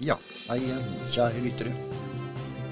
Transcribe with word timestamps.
Ja, 0.00 0.16
hei 0.48 0.56
igjen, 0.64 0.84
kjære 1.12 1.40
lyttere. 1.44 1.72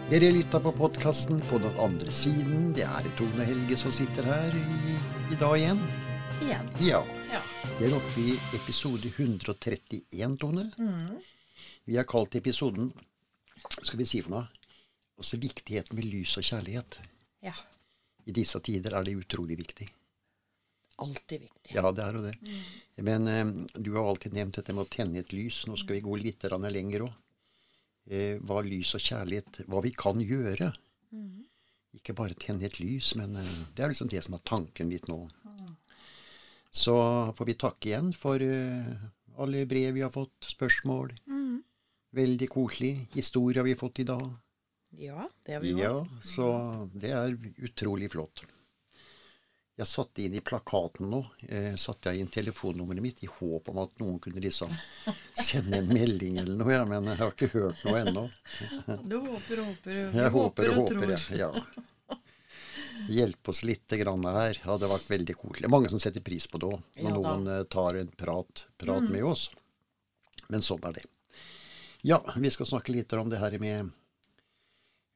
Dere 0.09 0.31
lytta 0.33 0.61
på 0.65 0.71
podkasten 0.73 1.41
på 1.51 1.59
den 1.61 1.75
andre 1.85 2.13
siden. 2.15 2.71
Det 2.77 2.87
er 2.89 3.09
Tone 3.19 3.45
Helge 3.45 3.77
som 3.77 3.93
sitter 3.93 4.25
her 4.25 4.55
i, 4.57 4.95
i 5.35 5.37
dag 5.41 5.57
igjen. 5.59 5.83
Igjen. 6.47 6.71
Ja. 6.87 7.03
Ja. 7.29 7.43
Vi 7.77 7.89
er 7.91 7.97
oppe 7.99 8.23
i 8.23 8.37
episode 8.57 9.11
131, 9.13 10.39
Tone. 10.41 10.65
Vi 11.89 11.97
har 11.97 12.09
kalt 12.09 12.37
episoden 12.37 12.91
Skal 13.83 13.99
vi 13.99 14.07
si 14.09 14.21
for 14.25 14.33
noe? 14.37 14.47
Også 15.19 15.37
viktigheten 15.41 15.99
med 15.99 16.07
lys 16.09 16.37
og 16.41 16.47
kjærlighet. 16.49 17.01
ja. 17.45 17.57
I 18.29 18.33
disse 18.37 18.59
tider 18.61 18.93
er 18.93 19.07
det 19.07 19.15
utrolig 19.17 19.57
viktig. 19.57 19.87
Alltid 20.99 21.47
viktig. 21.47 21.77
Ja, 21.77 21.93
det 21.95 22.05
er 22.05 22.19
jo 22.19 22.25
det. 22.25 22.35
Men 23.07 23.31
eh, 23.31 23.53
du 23.79 23.93
har 23.95 24.09
alltid 24.11 24.35
nevnt 24.35 24.59
dette 24.59 24.75
med 24.75 24.87
å 24.87 24.91
tenne 24.91 25.23
et 25.23 25.33
lys. 25.37 25.63
Nå 25.71 25.79
skal 25.79 25.99
vi 25.99 26.07
gå 26.07 26.19
litt 26.19 26.47
lenger 26.49 27.07
òg. 27.07 27.17
Eh, 28.09 28.39
hva 28.41 28.63
lys 28.65 28.95
og 28.97 29.03
kjærlighet 29.05 29.63
Hva 29.69 29.83
vi 29.85 29.93
kan 29.93 30.21
gjøre. 30.21 30.73
Ikke 31.99 32.15
bare 32.17 32.37
tenne 32.39 32.67
et 32.69 32.79
lys, 32.81 33.15
men 33.21 33.37
eh, 33.37 33.55
det 33.77 33.85
er 33.85 33.93
liksom 33.93 34.11
det 34.13 34.23
som 34.25 34.37
er 34.37 34.45
tanken 34.49 34.91
litt 34.93 35.09
nå. 35.09 35.23
Så 36.71 36.95
får 37.37 37.49
vi 37.49 37.57
takke 37.57 37.89
igjen 37.91 38.11
for 38.13 38.43
eh, 38.45 38.91
alle 39.41 39.65
brev 39.71 39.95
vi 39.97 40.05
har 40.05 40.13
fått, 40.13 40.51
spørsmål. 40.53 41.15
Veldig 42.19 42.49
koselig. 42.49 42.93
Historier 43.15 43.67
vi 43.67 43.75
har 43.75 43.81
fått 43.81 44.03
i 44.03 44.09
dag. 44.09 44.29
Ja, 44.97 45.29
det 45.45 45.57
har 45.57 45.65
vi 45.65 45.75
jo. 45.75 45.81
Ja, 45.83 45.97
så 46.25 46.47
det 46.97 47.13
er 47.13 47.35
utrolig 47.65 48.11
flott. 48.15 48.45
Jeg 49.79 49.87
satte 49.87 50.25
inn 50.25 50.35
i 50.35 50.41
plakaten 50.43 51.07
nå, 51.13 51.21
eh, 51.47 51.75
satte 51.79 52.11
jeg 52.11 52.25
inn 52.25 52.31
telefonnummeret 52.35 53.05
mitt 53.05 53.21
i 53.23 53.29
håp 53.31 53.69
om 53.71 53.79
at 53.85 53.93
noen 54.03 54.17
kunne 54.23 54.43
liksom 54.43 54.73
sende 55.39 55.79
en 55.79 55.93
melding 55.93 56.41
eller 56.43 56.59
noe, 56.59 56.73
ja, 56.75 56.81
men 56.89 57.07
jeg 57.13 57.21
har 57.21 57.31
ikke 57.37 57.51
hørt 57.53 57.85
noe 57.87 58.01
ennå. 58.01 58.25
Du 59.07 59.15
håper 59.23 59.63
og 59.63 59.69
håper. 59.69 60.01
håper, 60.01 60.19
Jeg 60.19 60.35
håper 60.35 60.73
og 60.73 60.81
håper, 60.83 61.15
tror. 61.15 61.39
ja. 61.39 61.53
ja. 61.53 62.19
Hjelpe 63.09 63.53
oss 63.55 63.63
litt 63.63 63.95
grann 64.01 64.27
her. 64.27 64.59
Hadde 64.67 64.91
vært 64.91 65.07
veldig 65.13 65.37
koselig. 65.39 65.71
Mange 65.71 65.89
som 65.93 66.03
setter 66.03 66.25
pris 66.27 66.49
på 66.51 66.59
det 66.59 66.73
òg, 66.73 66.83
når 66.99 67.13
Ja 67.13 67.15
noen 67.15 67.47
eh, 67.55 67.63
tar 67.71 68.01
en 68.01 68.11
prat, 68.19 68.65
prat 68.83 69.07
med 69.07 69.23
oss. 69.31 69.47
Men 70.51 70.65
sånn 70.67 70.83
er 70.91 70.99
det. 70.99 71.07
Ja, 72.03 72.19
vi 72.35 72.51
skal 72.51 72.67
snakke 72.67 72.91
litt 72.95 73.13
om 73.15 73.31
det 73.31 73.39
her 73.39 73.55
med 73.63 73.93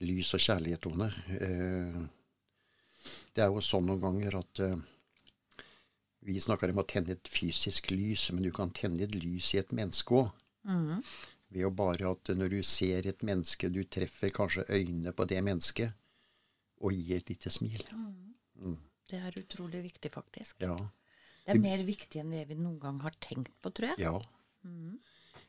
lys 0.07 0.31
og 0.39 0.43
kjærlighet, 0.43 0.83
Tone. 0.87 1.11
Eh, 1.35 1.99
Det 3.35 3.43
er 3.45 3.51
jo 3.53 3.63
sånn 3.65 3.87
noen 3.89 4.01
ganger 4.03 4.37
at 4.39 4.61
uh, 4.63 4.77
vi 6.23 6.37
snakker 6.41 6.71
om 6.71 6.83
å 6.83 6.87
tenne 6.87 7.17
et 7.17 7.29
fysisk 7.31 7.91
lys, 7.91 8.29
men 8.31 8.45
du 8.47 8.53
kan 8.55 8.71
tenne 8.71 9.03
et 9.03 9.15
lys 9.19 9.53
i 9.57 9.61
et 9.63 9.73
menneske 9.75 10.15
òg. 10.21 10.31
Ved 11.53 11.67
å 11.67 11.73
bare 11.75 12.13
at 12.15 12.31
når 12.37 12.49
du 12.55 12.61
ser 12.65 13.09
et 13.11 13.25
menneske, 13.27 13.69
du 13.69 13.83
treffer 13.85 14.31
kanskje 14.33 14.65
øynene 14.71 15.13
på 15.13 15.27
det 15.29 15.41
mennesket, 15.45 15.93
og 16.83 16.95
gir 16.97 17.19
et 17.19 17.29
lite 17.31 17.51
smil. 17.53 17.83
Det 19.11 19.19
er 19.19 19.37
utrolig 19.39 19.83
viktig, 19.85 20.11
faktisk. 20.15 20.63
Ja. 20.63 20.77
Det 21.43 21.57
er 21.57 21.61
mer 21.61 21.83
viktig 21.85 22.23
enn 22.23 22.31
det 22.33 22.47
vi 22.49 22.57
noen 22.57 22.79
gang 22.81 23.01
har 23.03 23.15
tenkt 23.21 23.53
på, 23.61 23.71
tror 23.75 23.93
jeg. 23.93 24.07
ja. 24.07 24.15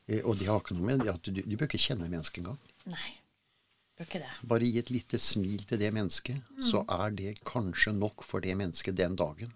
Eh, 0.06 0.20
Og 0.26 0.36
det 0.36 0.50
har 0.50 0.58
ikke 0.60 0.74
noe 0.76 0.90
med 0.98 1.08
at 1.08 1.22
du, 1.24 1.38
du 1.40 1.54
bør 1.56 1.68
ikke 1.70 1.80
kjenne 1.80 2.10
mennesket 2.10 2.42
engang. 2.42 2.58
Nei. 2.90 3.12
Bare 3.94 4.66
gi 4.66 4.80
et 4.80 4.90
lite 4.90 5.18
smil 5.22 5.62
til 5.70 5.78
det 5.78 5.92
mennesket, 5.94 6.48
så 6.70 6.82
er 6.90 7.12
det 7.14 7.36
kanskje 7.46 7.92
nok 7.94 8.24
for 8.26 8.42
det 8.42 8.56
mennesket 8.58 8.96
den 8.98 9.14
dagen. 9.16 9.52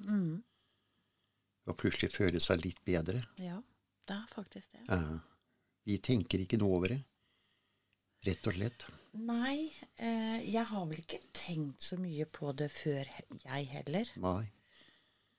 Og 1.66 1.76
plutselig 1.76 2.12
føle 2.14 2.40
seg 2.40 2.62
litt 2.62 2.78
bedre. 2.86 3.24
Ja, 3.42 3.58
det 4.08 4.14
er 4.14 4.28
faktisk 4.30 4.70
det. 4.72 4.84
Ja. 4.86 5.18
Vi 5.88 5.98
tenker 6.04 6.44
ikke 6.44 6.60
noe 6.60 6.78
over 6.78 6.94
det. 6.94 7.00
Rett 8.28 8.46
og 8.50 8.56
slett. 8.56 8.86
Nei, 9.18 9.72
eh, 9.96 10.38
jeg 10.46 10.64
har 10.70 10.86
vel 10.86 11.02
ikke 11.02 11.20
tenkt 11.34 11.82
så 11.82 11.98
mye 11.98 12.26
på 12.30 12.52
det 12.54 12.70
før 12.74 13.08
jeg 13.42 13.68
heller. 13.72 14.10
Nei. 14.22 14.48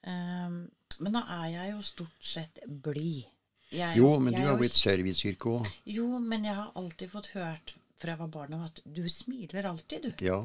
Eh, 0.04 0.56
men 1.00 1.16
nå 1.16 1.24
er 1.24 1.50
jeg 1.54 1.74
jo 1.74 1.84
stort 1.88 2.32
sett 2.34 2.64
blid. 2.68 3.28
Jo, 3.72 4.16
men 4.18 4.34
du 4.34 4.42
har 4.42 4.58
jo 4.58 4.66
et 4.66 4.74
serviceyrke 4.76 5.52
òg. 5.60 5.68
Jo, 5.86 6.08
men 6.20 6.48
jeg 6.48 6.58
har 6.58 6.72
alltid 6.80 7.12
fått 7.14 7.30
hørt 7.36 7.76
fra 8.00 8.14
jeg 8.16 8.22
var 8.22 8.32
barn 8.34 8.56
av 8.58 8.66
at 8.70 8.82
du 8.86 9.04
smiler 9.12 9.68
alltid, 9.70 10.08
du. 10.10 10.26
Ja. 10.26 10.40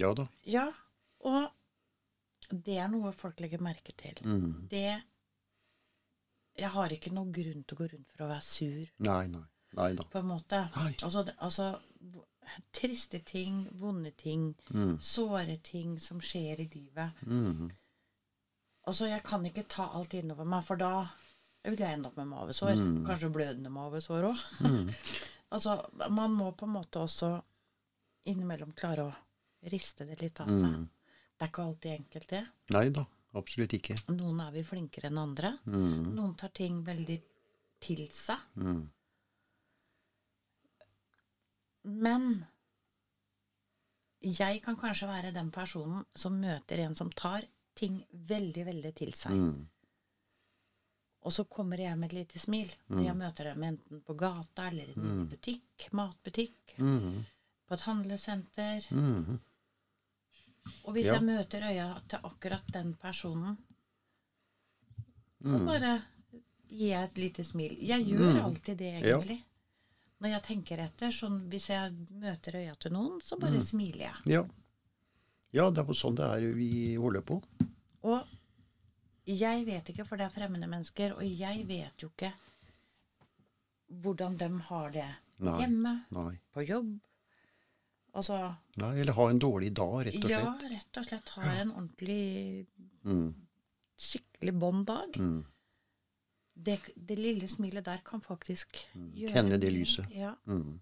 Ja 0.00 0.10
da. 0.14 0.26
Ja, 0.50 0.68
og 1.24 1.50
det 2.50 2.76
er 2.82 2.90
noe 2.92 3.12
folk 3.16 3.40
legger 3.42 3.62
merke 3.62 3.94
til. 3.96 4.18
Mm. 4.26 4.68
Det 4.70 5.02
Jeg 6.54 6.70
har 6.70 6.92
ikke 6.94 7.10
noen 7.10 7.32
grunn 7.34 7.64
til 7.66 7.74
å 7.74 7.78
gå 7.80 7.86
rundt 7.90 8.12
for 8.14 8.26
å 8.26 8.30
være 8.30 8.46
sur, 8.46 8.90
Nei, 9.02 9.24
nei. 9.26 9.42
Nei 9.74 9.88
da. 9.98 10.04
på 10.06 10.20
en 10.20 10.28
måte. 10.30 10.60
Altså, 11.02 11.24
altså 11.42 11.72
Triste 12.76 13.18
ting, 13.26 13.64
vonde 13.80 14.12
ting, 14.20 14.52
såre 15.00 15.56
ting 15.64 15.96
som 15.98 16.20
skjer 16.22 16.60
i 16.60 16.66
livet. 16.74 17.22
Mm. 17.26 17.70
Altså, 18.86 19.08
jeg 19.08 19.22
kan 19.24 19.46
ikke 19.48 19.64
ta 19.66 19.88
alt 19.96 20.14
innover 20.14 20.44
meg, 20.44 20.62
for 20.66 20.76
da 20.78 21.08
jeg 21.64 21.96
ende 21.96 22.10
opp 22.10 22.16
med 22.20 22.28
mavesår. 22.28 22.74
Mm. 22.76 23.04
Kanskje 23.08 23.32
blødende 23.32 23.72
mavesår 23.72 24.28
òg. 24.28 24.40
altså, 25.54 25.78
man 26.12 26.34
må 26.36 26.50
på 26.52 26.68
en 26.68 26.74
måte 26.76 27.00
også 27.00 27.30
innimellom 28.28 28.74
klare 28.76 29.08
å 29.08 29.12
riste 29.72 30.06
det 30.08 30.18
litt 30.20 30.40
av 30.44 30.52
seg. 30.52 30.74
Mm. 30.76 30.88
Det 31.34 31.46
er 31.46 31.52
ikke 31.52 31.64
alltid 31.64 31.92
enkelt, 31.98 32.28
det. 32.30 32.42
Nei 32.76 32.88
da. 32.94 33.06
Absolutt 33.34 33.72
ikke. 33.74 33.96
Noen 34.14 34.42
er 34.44 34.52
vi 34.54 34.62
flinkere 34.62 35.08
enn 35.10 35.18
andre. 35.18 35.56
Mm. 35.66 36.12
Noen 36.14 36.34
tar 36.38 36.52
ting 36.54 36.82
veldig 36.86 37.16
til 37.82 38.04
seg. 38.14 38.44
Mm. 38.54 38.84
Men 42.04 42.28
jeg 44.24 44.62
kan 44.64 44.78
kanskje 44.80 45.10
være 45.10 45.34
den 45.34 45.50
personen 45.52 46.04
som 46.16 46.38
møter 46.40 46.84
en 46.84 46.94
som 46.96 47.10
tar 47.12 47.44
ting 47.76 47.98
veldig, 48.12 48.64
veldig 48.70 48.92
til 48.96 49.12
seg. 49.18 49.34
Mm. 49.34 49.64
Og 51.24 51.32
så 51.32 51.44
kommer 51.48 51.80
jeg 51.80 51.96
med 51.98 52.12
et 52.12 52.18
lite 52.18 52.38
smil 52.38 52.68
når 52.90 53.04
jeg 53.06 53.16
møter 53.16 53.44
dem 53.48 53.62
enten 53.64 54.00
på 54.04 54.14
gata 54.20 54.66
eller 54.68 54.90
i 54.92 54.94
en 55.00 55.26
butikk, 55.30 55.86
matbutikk, 55.92 56.74
Mm. 56.78 57.24
på 57.66 57.74
et 57.74 57.80
handlesenter. 57.80 58.86
Mm. 58.90 59.38
Og 60.84 60.92
hvis 60.92 61.06
Ja. 61.06 61.14
jeg 61.14 61.22
møter 61.24 61.62
øya 61.70 61.86
til 62.08 62.18
akkurat 62.24 62.66
den 62.72 62.94
personen, 62.94 63.56
Mm. 65.40 65.58
så 65.58 65.64
bare 65.66 66.02
gir 66.68 66.88
jeg 66.88 67.04
et 67.04 67.16
lite 67.18 67.44
smil. 67.44 67.76
Jeg 67.80 68.04
gjør 68.06 68.42
alltid 68.44 68.76
det, 68.78 69.02
Ja. 69.04 69.18
egentlig. 69.18 69.42
Når 70.20 70.28
jeg 70.30 70.42
tenker 70.42 70.78
etter, 70.78 71.08
sånn 71.08 71.48
hvis 71.50 71.68
jeg 71.68 71.92
møter 72.12 72.52
øya 72.54 72.74
til 72.80 72.92
noen, 72.92 73.20
så 73.20 73.38
bare 73.38 73.60
smiler 73.60 73.98
jeg. 73.98 74.16
Ja. 74.26 74.44
Ja, 75.52 75.70
det 75.70 75.78
er 75.88 75.92
sånn 75.92 76.16
det 76.16 76.24
er 76.24 76.52
vi 76.54 76.94
holder 76.96 77.20
på. 77.22 77.42
Jeg 79.26 79.64
vet 79.66 79.88
ikke, 79.88 80.04
for 80.04 80.16
det 80.20 80.26
er 80.26 80.34
fremmede 80.34 80.66
mennesker, 80.68 81.14
og 81.16 81.24
jeg 81.24 81.64
vet 81.68 82.02
jo 82.02 82.10
ikke 82.12 82.32
hvordan 84.02 84.36
de 84.40 84.48
har 84.68 84.90
det 84.94 85.06
Nei. 85.44 85.54
hjemme, 85.62 85.92
Nei. 86.14 86.34
på 86.54 86.64
jobb. 86.66 86.92
Altså 88.14 88.36
Nei. 88.78 88.92
Eller 89.02 89.12
ha 89.16 89.26
en 89.30 89.40
dårlig 89.42 89.72
dag, 89.74 90.04
rett 90.06 90.18
og 90.20 90.28
slett. 90.28 90.30
Ja, 90.30 90.52
rett 90.70 90.98
og 91.00 91.08
slett 91.08 91.32
ha 91.36 91.42
en 91.60 91.72
ordentlig, 91.72 92.66
Mm. 93.04 93.34
skikkelig 93.98 94.54
bånd 94.58 94.86
dag. 94.86 95.16
Mm. 95.18 95.44
Det, 96.56 96.78
det 96.96 97.18
lille 97.18 97.48
smilet 97.48 97.84
der 97.84 97.98
kan 98.06 98.20
faktisk 98.22 98.76
gjøre 98.94 99.32
Tenne 99.34 99.58
det 99.60 99.72
lyset. 99.72 100.06
Ja. 100.14 100.34
Mm. 100.46 100.80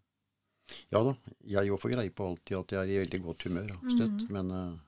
Ja 0.93 1.03
da. 1.03 1.15
Jeg 1.45 1.71
òg 1.73 1.81
får 1.81 1.91
greie 1.97 2.11
på 2.11 2.27
alltid 2.29 2.57
at 2.59 2.73
jeg 2.73 2.79
er 2.81 2.93
i 2.93 2.99
veldig 3.07 3.23
godt 3.23 3.43
humør. 3.49 3.73
Absolutt. 3.81 4.31
Men, 4.31 4.51
eh, 4.51 4.79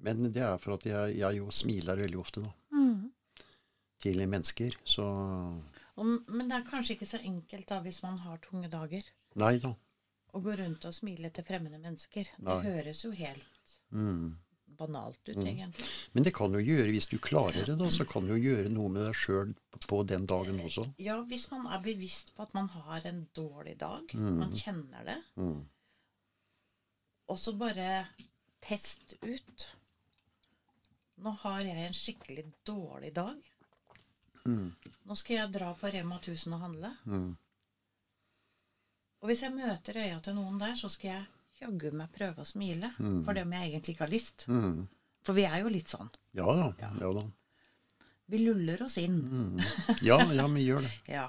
men 0.00 0.32
det 0.32 0.42
er 0.42 0.58
for 0.58 0.74
at 0.78 0.84
jeg, 0.88 1.16
jeg 1.18 1.36
jo 1.38 1.50
smiler 1.54 1.96
veldig 2.00 2.18
ofte, 2.20 2.42
da. 2.44 2.52
Mm. 2.72 3.12
Til 4.00 4.22
mennesker. 4.28 4.76
Så 4.88 5.04
Og, 6.00 6.06
men 6.32 6.48
det 6.48 6.56
er 6.56 6.68
kanskje 6.70 6.94
ikke 6.96 7.08
så 7.10 7.18
enkelt 7.20 7.66
da 7.68 7.80
hvis 7.84 8.02
man 8.02 8.18
har 8.24 8.38
tunge 8.44 8.70
dager. 8.72 9.02
Nei 9.36 9.58
da. 9.60 9.74
Å 10.32 10.40
gå 10.40 10.54
rundt 10.56 10.84
og 10.86 10.94
smile 10.94 11.28
til 11.34 11.44
fremmede 11.44 11.80
mennesker. 11.82 12.30
Nei. 12.38 12.60
Det 12.62 12.72
høres 12.72 13.02
jo 13.04 13.10
helt 13.10 13.74
Mm. 13.92 14.36
banalt 14.78 15.18
ut, 15.28 15.36
egentlig. 15.36 15.84
Men 16.14 16.22
det 16.24 16.32
kan 16.32 16.52
jo 16.54 16.60
gjøre, 16.62 16.92
hvis 16.94 17.08
du 17.10 17.18
klarer 17.18 17.66
det, 17.66 17.74
da, 17.76 17.88
så 17.90 18.06
kan 18.08 18.24
du 18.24 18.36
jo 18.36 18.38
gjøre 18.54 18.70
noe 18.72 18.88
med 18.88 19.02
deg 19.04 19.14
sjøl 19.18 19.50
på 19.90 19.98
den 20.06 20.24
dagen 20.30 20.60
også. 20.64 20.86
Ja, 21.02 21.18
hvis 21.28 21.50
man 21.50 21.66
er 21.66 21.82
bevisst 21.84 22.30
på 22.36 22.42
at 22.46 22.54
man 22.54 22.68
har 22.68 23.04
en 23.10 23.26
dårlig 23.36 23.76
dag, 23.82 24.14
man 24.14 24.54
kjenner 24.56 25.04
det, 25.04 25.18
Mm. 25.36 25.66
og 27.28 27.38
så 27.38 27.52
bare 27.58 28.06
test 28.62 29.14
ut. 29.22 29.66
Nå 31.20 31.30
har 31.42 31.60
jeg 31.66 31.86
en 31.86 31.96
skikkelig 31.96 32.44
dårlig 32.66 33.10
dag. 33.16 33.40
Nå 34.48 35.16
skal 35.18 35.36
jeg 35.36 35.52
dra 35.52 35.72
på 35.76 35.90
Rema 35.92 36.16
1000 36.20 36.54
og 36.56 36.62
handle. 36.64 36.90
Mm. 37.04 37.34
Og 39.20 39.28
hvis 39.28 39.42
jeg 39.44 39.52
møter 39.52 39.98
øya 40.00 40.20
til 40.24 40.36
noen 40.38 40.56
der, 40.62 40.72
så 40.80 40.88
skal 40.88 41.10
jeg 41.10 41.26
jaggu 41.60 41.90
meg 41.92 42.08
prøve 42.14 42.40
å 42.40 42.48
smile. 42.48 42.88
For 42.96 43.36
det 43.36 43.44
om 43.44 43.52
jeg 43.52 43.68
egentlig 43.68 43.94
ikke 43.94 44.06
har 44.06 44.14
lyst. 44.14 44.46
Mm. 44.48 44.86
For 45.26 45.36
vi 45.36 45.44
er 45.44 45.58
jo 45.60 45.68
litt 45.74 45.92
sånn. 45.92 46.08
Ja 46.38 46.48
da. 46.56 46.70
Ja 46.80 47.12
da. 47.18 47.26
Vi 48.30 48.38
luller 48.40 48.80
oss 48.86 48.96
inn. 49.02 49.20
Ja, 50.06 50.16
ja, 50.32 50.46
vi 50.48 50.64
gjør 50.64 50.86
det. 50.86 50.94
Ja. 51.18 51.28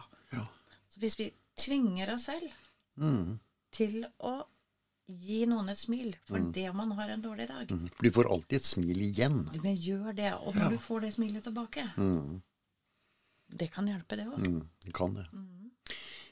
Så 0.92 1.00
hvis 1.04 1.16
vi 1.20 1.30
tvinger 1.60 2.14
oss 2.16 2.30
selv 2.32 2.52
Mm. 3.00 3.38
til 3.72 4.02
å 4.20 4.32
gi 5.20 5.46
noen 5.46 5.70
et 5.70 5.78
smil 5.78 6.16
for 6.26 6.40
det 6.54 6.74
man 6.76 6.92
har 6.98 7.10
en 7.10 7.22
dårlig 7.22 7.48
dag 7.48 7.68
Mm. 7.72 7.90
Du 8.02 8.10
får 8.12 8.30
alltid 8.32 8.56
et 8.58 8.64
smil 8.64 8.98
igjen. 9.02 9.50
Men 9.64 9.78
gjør 9.78 10.16
det. 10.16 10.34
Og 10.34 10.54
når 10.56 10.62
Ja. 10.64 10.70
du 10.70 10.78
får 10.78 11.02
det 11.02 11.14
smilet 11.14 11.44
tilbake, 11.44 11.84
Mm. 11.98 12.42
det 13.58 13.72
kan 13.72 13.86
hjelpe, 13.88 14.16
det 14.16 14.28
òg. 14.28 14.38
Mm. 14.40 14.68
Det 14.86 14.94
kan 14.94 15.14
det. 15.14 15.28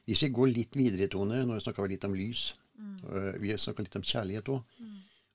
Hvis 0.08 0.22
vi 0.24 0.30
går 0.30 0.48
litt 0.54 0.76
videre, 0.76 1.08
Tone, 1.08 1.44
nå 1.46 1.60
snakka 1.62 1.82
vi 1.84 1.90
litt 1.96 2.04
om 2.06 2.14
lys. 2.14 2.54
øh, 2.80 3.40
Vi 3.40 3.50
snakka 3.58 3.84
litt 3.84 3.96
om 3.96 4.02
kjærlighet 4.02 4.44
òg. 4.50 4.64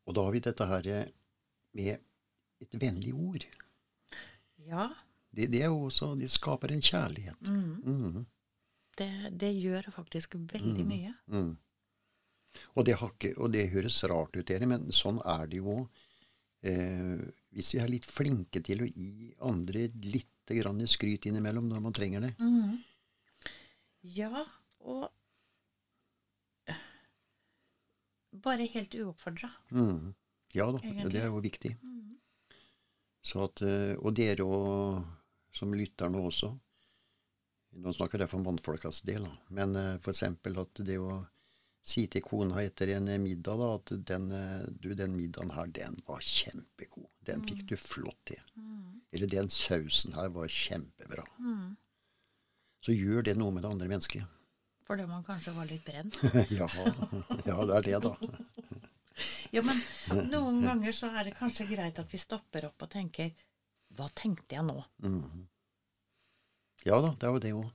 Og 0.07 0.15
da 0.15 0.23
har 0.23 0.33
vi 0.33 0.41
dette 0.41 0.67
her 0.67 1.07
med 1.75 1.99
et 2.61 2.71
vennlig 2.81 3.13
ord. 3.15 3.45
Ja, 4.67 4.89
Det, 5.35 5.51
det 5.51 5.63
er 5.63 5.67
jo 5.67 5.87
også 5.89 6.17
Det 6.19 6.31
skaper 6.31 6.71
en 6.73 6.81
kjærlighet. 6.81 7.41
Mm. 7.43 8.27
det, 8.97 9.39
det 9.39 9.53
gjør 9.63 9.91
faktisk 9.91 10.35
veldig 10.37 10.87
mye. 10.87 11.15
Mm. 11.29 11.57
Og, 12.75 12.85
det 12.87 12.99
har 13.01 13.13
ikke, 13.13 13.35
og 13.39 13.53
det 13.55 13.69
høres 13.73 14.03
rart 14.11 14.37
ut, 14.37 14.47
dere, 14.49 14.69
men 14.71 14.89
sånn 14.95 15.21
er 15.25 15.47
det 15.51 15.63
jo. 15.63 15.81
Eh, 16.65 17.21
hvis 17.55 17.75
vi 17.75 17.83
er 17.83 17.93
litt 17.93 18.07
flinke 18.09 18.63
til 18.65 18.85
å 18.85 18.89
gi 18.89 19.35
andre 19.45 19.89
litt 20.07 20.31
grann 20.49 20.83
skryt 20.89 21.27
innimellom 21.29 21.69
når 21.71 21.83
man 21.85 21.95
trenger 21.97 22.27
det. 22.27 22.33
Ja, 24.15 24.45
og 24.85 25.09
bare 28.45 28.67
helt 28.69 28.95
uoppfordra. 28.95 29.51
Mm. 29.71 30.15
Ja 30.55 30.71
da, 30.71 30.79
Egentlig. 30.83 31.13
det 31.13 31.23
er 31.23 31.31
jo 31.31 31.43
viktig. 31.43 31.73
Så 33.25 33.47
at, 33.47 33.63
eh, 33.65 33.95
og 33.97 34.13
dere 34.17 34.45
og, 34.45 35.05
som 35.55 35.73
lytter 35.75 36.13
nå 36.13 36.27
også 36.29 36.53
Nå 37.75 37.91
snakker 37.91 38.23
jeg 38.23 38.31
for 38.31 38.39
mannfolkas 38.39 39.01
del, 39.03 39.25
da. 39.27 39.33
men 39.57 39.73
eh, 39.75 39.95
for 39.99 40.13
eksempel 40.13 40.61
at 40.63 40.79
det 40.87 40.95
å 41.03 41.17
si 41.85 42.07
til 42.09 42.25
kona 42.25 42.63
etter 42.65 42.95
en 42.95 43.11
middag 43.21 43.61
da, 43.61 43.71
at 43.77 43.93
den, 44.09 44.31
eh, 44.33 44.67
du, 44.81 44.95
den 44.97 45.17
middagen 45.19 45.53
her, 45.53 45.69
den 45.69 45.99
var 46.09 46.23
kjempegod. 46.25 47.11
Den 47.29 47.45
fikk 47.45 47.67
du 47.69 47.77
flott 47.81 48.21
til. 48.31 48.41
Eller 49.13 49.31
den 49.31 49.51
sausen 49.53 50.17
her 50.17 50.31
var 50.33 50.49
kjempebra. 50.49 51.27
Så 52.85 52.93
gjør 52.97 53.25
det 53.29 53.37
noe 53.41 53.53
med 53.53 53.65
det 53.65 53.71
andre 53.71 53.89
mennesket. 53.89 54.25
Fordi 54.85 55.07
man 55.09 55.25
kanskje 55.25 55.55
var 55.57 55.69
litt 55.69 55.85
brent. 55.85 56.19
ja, 56.59 56.69
ja, 57.47 57.59
det 57.65 57.77
er 57.79 57.87
det, 57.89 58.01
da. 58.09 58.17
Ja, 59.55 59.63
men 59.63 59.79
noen 60.27 60.57
ganger 60.67 60.91
så 60.91 61.07
er 61.15 61.29
det 61.29 61.37
kanskje 61.39 61.69
greit 61.69 62.01
at 62.03 62.11
vi 62.11 62.19
stopper 62.19 62.65
opp 62.67 62.83
og 62.83 62.89
tenker 62.91 63.29
Hva 63.95 64.09
tenkte 64.11 64.57
jeg 64.57 64.67
nå? 64.67 64.75
Ja 66.83 66.99
da, 66.99 67.13
det 67.15 67.29
er 67.29 67.31
jo 67.31 67.43
det 67.45 67.53
òg. 67.55 67.69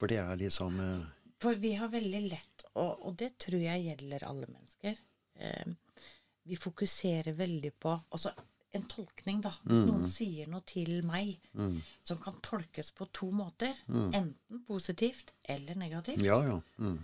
For 0.00 0.08
det 0.08 0.22
er 0.22 0.40
liksom 0.40 0.80
eh, 0.80 1.04
For 1.38 1.54
vi 1.62 1.74
har 1.78 1.90
veldig 1.92 2.20
lett, 2.28 2.64
og, 2.74 3.04
og 3.06 3.16
det 3.20 3.32
tror 3.38 3.60
jeg 3.62 3.84
gjelder 3.84 4.24
alle 4.26 4.46
mennesker 4.50 4.96
eh, 5.38 5.74
Vi 6.50 6.56
fokuserer 6.58 7.36
veldig 7.38 7.70
på 7.78 7.92
Altså 8.10 8.32
en 8.76 8.84
tolkning, 8.84 9.38
da. 9.40 9.52
Hvis 9.64 9.80
noen 9.86 10.02
sier 10.04 10.48
noe 10.52 10.60
til 10.68 10.98
meg 11.08 11.38
som 12.04 12.18
kan 12.20 12.34
tolkes 12.44 12.90
på 12.92 13.06
to 13.16 13.30
måter, 13.32 13.72
enten 13.88 14.60
positivt 14.68 15.32
eller 15.48 15.78
negativt, 15.80 16.20
Ja, 16.20 16.36
ja. 16.44 16.58
Mm. 16.76 16.98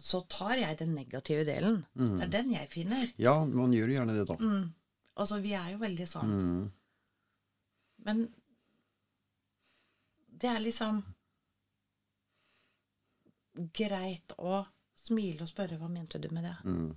så 0.00 0.22
tar 0.32 0.54
jeg 0.56 0.78
den 0.80 0.94
negative 0.96 1.44
delen. 1.44 1.82
Det 1.92 2.24
er 2.24 2.32
den 2.32 2.54
jeg 2.54 2.70
finner. 2.72 3.12
Ja, 3.20 3.34
man 3.44 3.76
gjør 3.76 3.92
gjerne 3.92 4.16
det, 4.16 4.24
da. 4.30 4.38
Mm. 4.40 4.72
Altså, 5.20 5.38
vi 5.44 5.52
er 5.52 5.74
jo 5.74 5.82
veldig 5.84 6.08
sånn. 6.08 6.32
Mm. 6.32 6.62
Men 8.08 8.24
det 10.40 10.48
er 10.48 10.64
liksom 10.64 11.02
greit 13.74 14.34
å 14.38 14.62
smile 15.02 15.44
og 15.44 15.50
spørre 15.50 15.78
hva 15.80 15.90
mente 15.90 16.20
du 16.22 16.28
med 16.32 16.46
det? 16.46 16.56
Mm. 16.64 16.92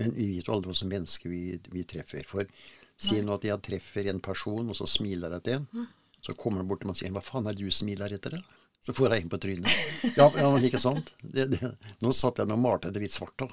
Men 0.00 0.14
vi 0.16 0.26
vet 0.34 0.48
jo 0.48 0.56
aldri 0.56 0.72
hva 0.72 0.78
slags 0.78 0.92
mennesker 0.92 1.32
vi, 1.32 1.42
vi 1.72 1.84
treffer. 1.88 2.26
For 2.28 2.48
si 2.96 3.20
nå 3.24 3.36
at 3.36 3.46
jeg 3.46 3.62
treffer 3.64 4.10
en 4.10 4.22
person, 4.24 4.70
og 4.70 4.78
så 4.78 4.88
smiler 4.88 5.36
jeg 5.36 5.46
til 5.46 5.58
en. 5.60 5.88
Så 6.24 6.34
kommer 6.38 6.62
han 6.62 6.68
bort 6.68 6.82
til 6.82 6.90
meg 6.90 6.96
og 6.96 7.00
sier 7.00 7.12
'Hva 7.14 7.22
faen 7.22 7.46
er 7.46 7.54
det 7.54 7.66
du 7.66 7.70
smiler 7.70 8.12
etter?' 8.12 8.34
det? 8.34 8.42
Så 8.80 8.94
får 8.94 9.14
jeg 9.14 9.22
en 9.22 9.30
på 9.30 9.38
trynet. 9.42 9.70
Ja, 10.18 10.30
ja 10.36 10.50
ikke 10.62 10.78
sant? 10.78 11.12
Det, 11.22 11.46
det, 11.50 11.72
nå 12.02 12.12
satt 12.12 12.38
jeg 12.38 12.50
og 12.50 12.60
malte 12.60 12.92
det 12.94 13.02
litt 13.02 13.14
svart, 13.14 13.34
da. 13.38 13.48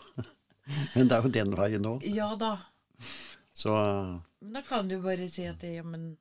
Men 0.95 1.09
det 1.09 1.17
er 1.17 1.25
jo 1.25 1.31
den 1.37 1.55
veien 1.57 1.81
nå. 1.81 1.93
Ja 2.05 2.35
da. 2.39 2.57
Så 3.53 3.73
Men 4.39 4.53
da 4.53 4.61
kan 4.61 4.87
du 4.87 4.99
bare 5.01 5.29
si 5.29 5.45
at 5.45 5.63
ja, 5.63 5.83
men 5.83 6.13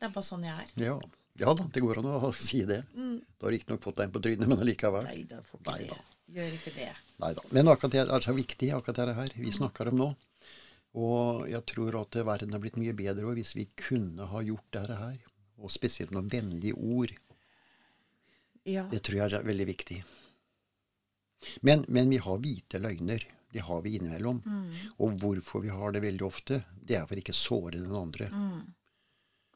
det 0.00 0.08
er 0.08 0.12
bare 0.14 0.24
sånn 0.26 0.44
jeg 0.44 0.66
er. 0.66 0.74
ja. 0.90 0.98
Ja 1.40 1.54
da, 1.56 1.64
det 1.72 1.80
går 1.82 2.00
an 2.02 2.08
å 2.12 2.30
si 2.36 2.62
det. 2.68 2.82
Du 2.94 3.46
har 3.46 3.54
riktignok 3.54 3.82
fått 3.84 4.00
deg 4.00 4.08
en 4.08 4.14
på 4.16 4.22
trynet, 4.24 4.48
men 4.50 4.60
allikevel. 4.60 5.06
Nei 5.08 5.22
da, 5.30 5.40
får 5.46 5.60
ikke 5.62 5.76
Neida. 5.76 5.96
det. 6.00 6.18
Gjør 6.36 6.56
ikke 6.58 6.72
det. 6.76 6.88
Nei 7.24 7.30
da. 7.38 7.44
Men 7.56 7.70
akkurat 7.72 7.94
det 7.96 8.02
er 8.04 8.26
så 8.26 8.34
viktig, 8.36 8.68
akkurat 8.76 9.00
det 9.08 9.16
her 9.16 9.32
vi 9.40 9.52
snakker 9.56 9.90
om 9.90 9.98
nå. 10.02 10.10
Og 11.00 11.44
jeg 11.50 11.62
tror 11.70 11.96
at 12.00 12.16
verden 12.26 12.54
har 12.54 12.62
blitt 12.62 12.78
mye 12.80 12.94
bedre 12.98 13.32
hvis 13.36 13.52
vi 13.54 13.66
kunne 13.78 14.26
ha 14.30 14.42
gjort 14.42 14.68
dette 14.74 14.96
her. 15.00 15.18
Og 15.60 15.70
spesielt 15.72 16.12
noen 16.14 16.30
vennlige 16.32 16.74
ord. 16.78 17.12
Ja. 18.68 18.86
Det 18.90 19.02
tror 19.06 19.18
jeg 19.20 19.34
er 19.38 19.44
veldig 19.46 19.66
viktig. 19.68 19.98
Men, 21.64 21.84
men 21.88 22.10
vi 22.12 22.18
har 22.20 22.40
hvite 22.42 22.80
løgner. 22.82 23.24
Det 23.50 23.64
har 23.66 23.80
vi 23.82 23.96
innimellom. 23.98 24.42
Og 25.02 25.16
hvorfor 25.22 25.64
vi 25.64 25.72
har 25.74 25.94
det 25.96 26.02
veldig 26.04 26.26
ofte, 26.26 26.60
det 26.86 26.98
er 27.00 27.06
for 27.10 27.18
ikke 27.18 27.34
å 27.34 27.38
såre 27.40 27.78
den 27.80 27.96
andre. 27.96 28.28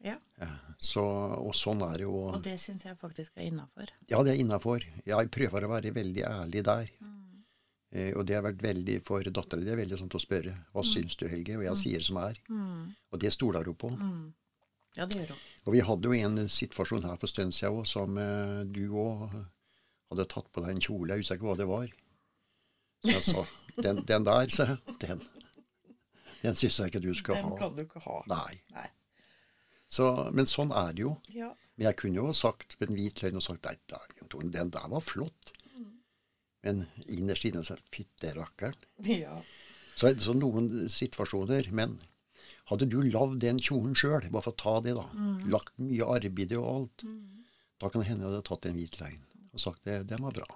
Ja. 0.04 0.18
Ja, 0.40 0.48
Så, 0.78 1.02
og 1.40 1.54
sånn 1.56 1.80
er 1.86 1.98
det 2.02 2.06
jo. 2.06 2.14
Og 2.34 2.42
det 2.44 2.58
syns 2.60 2.84
jeg 2.84 2.96
faktisk 3.00 3.36
er 3.38 3.46
innafor. 3.48 3.88
Ja, 4.10 4.20
det 4.26 4.34
er 4.34 4.40
innafor. 4.42 4.84
Jeg 5.08 5.30
prøver 5.32 5.64
å 5.64 5.70
være 5.72 5.94
veldig 5.96 6.24
ærlig 6.28 6.64
der. 6.66 6.90
Eh, 7.94 8.10
og 8.18 8.24
det 8.26 8.34
har 8.36 8.42
vært 8.44 8.60
veldig 8.62 8.96
for 9.06 9.22
dattera 9.22 9.62
di 9.62 9.76
veldig 9.78 9.98
sånn 10.00 10.10
til 10.12 10.18
å 10.18 10.24
spørre 10.24 10.54
hva 10.74 10.82
syns 10.84 11.14
du, 11.20 11.28
Helge? 11.30 11.56
Og 11.60 11.64
jeg 11.68 11.80
sier 11.84 12.02
som 12.04 12.18
er. 12.24 12.40
Og 12.50 13.20
det 13.22 13.30
stoler 13.32 13.64
hun 13.70 13.78
på. 13.78 13.92
Ja, 14.98 15.06
det 15.06 15.22
gjør 15.22 15.32
hun. 15.34 15.42
Og 15.64 15.72
vi 15.74 15.80
hadde 15.88 16.10
jo 16.10 16.18
en 16.28 16.48
situasjon 16.52 17.06
her 17.06 17.16
for 17.16 17.26
en 17.30 17.32
stund 17.32 17.54
siden 17.56 17.78
òg 17.80 17.86
som 17.88 18.18
eh, 18.20 18.64
du 18.68 18.82
òg 18.92 19.30
hadde 20.10 20.26
tatt 20.34 20.50
på 20.52 20.62
deg 20.66 20.74
en 20.74 20.82
kjole. 20.84 21.14
Jeg 21.14 21.24
husker 21.24 21.38
ikke 21.40 21.48
hva 21.48 21.56
det 21.62 21.68
var. 21.70 21.86
Så 23.04 23.14
jeg 23.14 23.24
sa 23.30 23.46
den, 23.86 24.02
den 24.10 24.26
der, 24.28 24.52
sa 24.54 24.68
jeg, 24.74 24.98
den, 25.06 25.24
den 26.42 26.58
syns 26.60 26.78
jeg 26.82 26.92
ikke 26.92 27.02
du 27.06 27.10
skal 27.16 27.40
Den 27.40 27.48
ha. 27.54 27.56
kan 27.62 27.74
du 27.78 27.82
ikke 27.86 28.02
ha. 28.04 28.20
Nei. 28.30 28.60
Nei. 28.74 28.86
Så, 29.90 30.08
men 30.34 30.48
sånn 30.50 30.72
er 30.74 30.94
det 30.96 31.04
jo. 31.04 31.12
Ja. 31.34 31.50
Men 31.76 31.88
jeg 31.90 31.98
kunne 32.00 32.22
jo 32.22 32.32
sagt 32.36 32.76
med 32.80 32.90
en 32.90 32.98
hvit 32.98 33.20
løgn 33.22 33.38
og 33.38 33.44
sagt 33.46 33.66
nei, 33.68 33.76
den 34.54 34.72
der 34.74 34.88
var 34.90 35.04
flott. 35.04 35.52
Men 36.64 36.86
innerst 37.12 37.44
inne 37.44 37.64
så 37.66 37.76
fytte 37.92 38.32
rakkeren. 38.38 38.78
ja. 39.04 39.36
Så 39.94 40.08
er 40.08 40.16
så 40.18 40.32
noen 40.34 40.88
situasjoner. 40.90 41.68
Men 41.70 41.98
hadde 42.70 42.88
du 42.90 42.96
lagd 43.04 43.38
den 43.44 43.60
kjolen 43.62 43.94
sjøl, 43.94 44.24
bare 44.32 44.42
for 44.42 44.54
å 44.54 44.58
ta 44.58 44.72
det, 44.82 44.96
da, 44.96 45.04
lagt 45.52 45.76
mye 45.78 46.08
arbeid 46.16 46.54
i 46.54 46.58
og 46.58 46.66
alt, 46.72 47.04
da 47.78 47.90
kan 47.90 48.02
det 48.02 48.08
hende 48.08 48.24
jeg 48.24 48.32
hadde 48.32 48.46
tatt 48.48 48.66
en 48.70 48.78
hvit 48.78 48.98
løgn 49.02 49.20
og 49.54 49.62
sagt 49.62 49.84
det, 49.86 50.00
den 50.10 50.24
var 50.24 50.34
bra. 50.34 50.46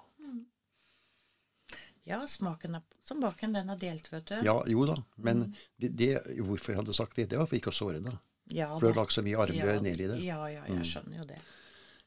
Ja, 2.09 2.17
smaken 2.27 2.79
er 2.79 2.81
som 3.05 3.19
baken, 3.21 3.53
den 3.53 3.69
er 3.69 3.77
delt, 3.79 4.07
vet 4.11 4.25
du. 4.31 4.39
Ja, 4.43 4.55
jo 4.67 4.87
da, 4.89 4.95
men 5.21 5.51
det, 5.77 5.91
det, 5.99 6.09
hvorfor 6.41 6.73
jeg 6.73 6.81
hadde 6.81 6.95
sagt 6.97 7.15
det, 7.19 7.27
det 7.29 7.37
var 7.37 7.47
for 7.47 7.59
ikke 7.59 7.71
å 7.71 7.77
såre 7.79 8.01
deg. 8.01 8.17
Ja 8.49 8.71
For 8.73 8.87
du 8.87 8.91
har 8.93 9.03
lagt 9.03 9.13
så 9.13 9.23
mye 9.25 9.37
arbeid 9.37 9.61
Ja, 9.61 9.79
ned 9.83 10.01
i 10.01 10.09
det. 10.09 10.19
Ja, 10.25 10.41
ja, 10.49 10.65
jeg 10.67 10.85
skjønner 10.89 11.21
jo 11.21 11.25
det. 11.29 11.39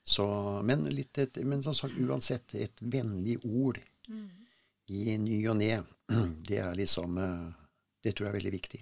Så, 0.03 0.27
men, 0.67 0.85
litt 0.91 1.19
et, 1.23 1.39
men 1.47 1.63
som 1.63 1.75
sagt, 1.79 1.95
uansett, 1.95 2.55
et 2.59 2.81
vennlig 2.83 3.37
ord 3.47 3.79
i 4.91 5.17
ny 5.19 5.39
og 5.49 5.61
ne, 5.61 5.77
det 6.49 6.59
er 6.59 6.75
liksom 6.79 7.19
eh, 7.23 7.53
Det 8.03 8.17
tror 8.17 8.27
jeg 8.27 8.33
er 8.33 8.39
veldig 8.41 8.53
viktig. 8.57 8.81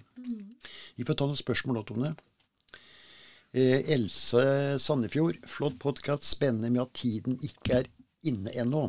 Vi 0.97 1.05
får 1.05 1.17
ta 1.19 1.27
noen 1.29 1.37
spørsmål 1.37 1.77
da, 1.77 1.83
Tone. 1.85 2.09
Eh, 3.53 3.85
Else 3.93 4.79
Sandefjord, 4.81 5.37
flott 5.45 5.77
podkast. 5.79 6.25
Spennende 6.25 6.71
med 6.73 6.81
at 6.87 6.95
tiden 6.97 7.37
ikke 7.45 7.83
er 7.83 7.91
inne 8.25 8.49
ennå. 8.57 8.87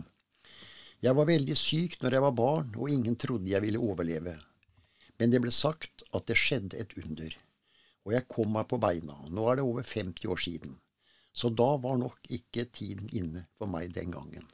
Jeg 1.02 1.18
var 1.18 1.28
veldig 1.28 1.56
syk 1.58 1.98
når 2.00 2.16
jeg 2.16 2.24
var 2.24 2.34
barn, 2.38 2.72
og 2.78 2.88
ingen 2.88 3.16
trodde 3.18 3.50
jeg 3.50 3.64
ville 3.64 3.80
overleve. 3.82 4.38
Men 5.18 5.32
det 5.34 5.40
ble 5.44 5.52
sagt 5.52 6.04
at 6.14 6.28
det 6.30 6.38
skjedde 6.38 6.78
et 6.80 6.94
under. 7.02 7.34
Og 8.06 8.14
jeg 8.16 8.26
kom 8.30 8.50
meg 8.56 8.66
på 8.70 8.78
beina. 8.82 9.14
Nå 9.30 9.44
er 9.50 9.60
det 9.60 9.66
over 9.66 9.86
50 9.86 10.30
år 10.32 10.40
siden. 10.42 10.76
Så 11.32 11.48
da 11.56 11.70
var 11.80 11.96
nok 12.00 12.18
ikke 12.34 12.66
tiden 12.74 13.08
inne 13.16 13.46
for 13.56 13.70
meg 13.70 13.92
den 13.94 14.10
gangen. 14.12 14.44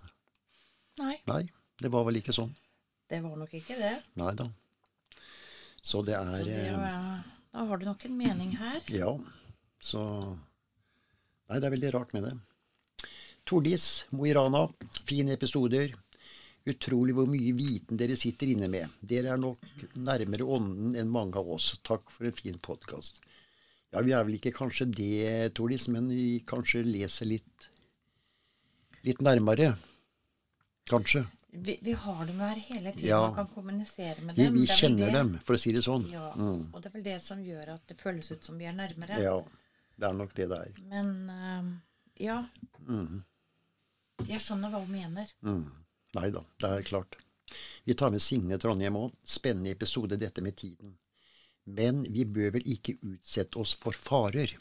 Nei, 1.01 1.17
Nei, 1.31 1.43
det 1.81 1.91
var 1.95 2.05
vel 2.07 2.21
ikke 2.21 2.35
sånn. 2.35 2.53
det 3.09 3.23
var 3.25 3.37
nok 3.41 3.55
ikke 3.55 3.77
det. 3.79 3.95
Nei 4.21 4.35
da. 4.39 4.49
Så 5.83 6.03
det 6.05 6.15
er 6.19 6.37
Så 6.37 6.45
det 6.45 6.59
eh, 6.69 6.77
var, 6.77 7.25
da 7.55 7.65
har 7.71 7.79
du 7.81 7.87
nok 7.87 8.05
en 8.05 8.17
mening 8.19 8.53
her. 8.59 8.83
Ja. 8.93 9.15
Så 9.81 10.03
Nei, 11.49 11.57
det 11.59 11.65
er 11.65 11.73
veldig 11.73 11.93
rart 11.95 12.13
med 12.13 12.27
det. 12.29 12.35
Tordis, 13.49 14.05
Mo 14.13 14.27
i 14.29 14.35
Rana. 14.37 14.67
Fine 15.09 15.33
episoder. 15.39 15.95
Utrolig 16.69 17.15
hvor 17.17 17.31
mye 17.31 17.55
viten 17.57 17.97
dere 17.97 18.19
sitter 18.21 18.51
inne 18.53 18.69
med. 18.69 18.93
Dere 19.01 19.33
er 19.33 19.41
nok 19.41 19.63
nærmere 19.97 20.45
ånden 20.45 20.99
enn 21.01 21.09
mange 21.09 21.41
av 21.41 21.49
oss. 21.55 21.71
Takk 21.87 22.11
for 22.13 22.29
en 22.29 22.37
fin 22.37 22.59
podkast. 22.61 23.23
Ja, 23.93 24.03
vi 24.05 24.13
er 24.13 24.25
vel 24.29 24.37
ikke 24.37 24.53
kanskje 24.53 24.85
det, 24.93 25.55
Tordis, 25.57 25.87
men 25.89 26.09
vi 26.13 26.41
kanskje 26.47 26.83
leser 26.85 27.27
litt 27.31 27.69
litt 29.07 29.21
nærmere. 29.25 29.71
Kanskje. 30.91 31.23
Vi, 31.51 31.79
vi 31.83 31.93
har 31.97 32.27
dem 32.29 32.41
her 32.43 32.59
hele 32.61 32.91
tiden 32.93 33.09
Ja. 33.09 33.21
og 33.29 33.35
kan 33.39 33.47
kommunisere 33.55 34.21
med 34.21 34.37
dem. 34.37 34.53
vi 34.55 34.65
er 34.67 34.75
kjenner 34.75 35.07
det- 35.07 35.13
dem, 35.15 35.39
for 35.45 35.55
å 35.55 35.59
si 35.59 35.73
det 35.73 35.83
sånn. 35.85 36.11
Ja, 36.11 36.33
Mm. 36.35 36.75
og 36.75 36.83
det 36.83 36.87
er 36.87 36.91
vel 36.93 37.03
det 37.03 37.23
som 37.23 37.39
gjør 37.43 37.69
at 37.75 37.87
det 37.87 37.97
føles 37.97 38.31
ut 38.31 38.45
som 38.45 38.59
vi 38.59 38.65
er 38.67 38.73
nærmere. 38.73 39.19
Ja, 39.23 39.41
det 39.99 40.09
er 40.09 40.13
nok 40.13 40.35
det 40.35 40.49
det 40.49 40.59
er. 40.59 40.73
Men 40.83 41.31
uh, 41.31 41.79
ja, 42.21 42.47
Mm. 42.87 43.25
jeg 44.27 44.41
skjønner 44.41 44.71
hva 44.71 44.81
hun 44.85 44.93
mener. 44.93 45.27
Mm. 45.43 45.71
Nei 46.15 46.31
da, 46.31 46.41
det 46.59 46.71
er 46.71 46.83
klart. 46.83 47.17
Vi 47.87 47.95
tar 47.95 48.11
med 48.11 48.21
Signe 48.21 48.59
Trondheim 48.59 48.95
òg. 48.97 49.13
Spennende 49.25 49.71
episode, 49.71 50.19
dette 50.19 50.43
med 50.43 50.55
tiden. 50.57 50.99
Men 51.69 52.05
vi 52.13 52.25
bør 52.25 52.55
vel 52.57 52.69
ikke 52.71 52.97
utsette 53.05 53.61
oss 53.61 53.75
for 53.81 53.97
farer? 53.97 54.55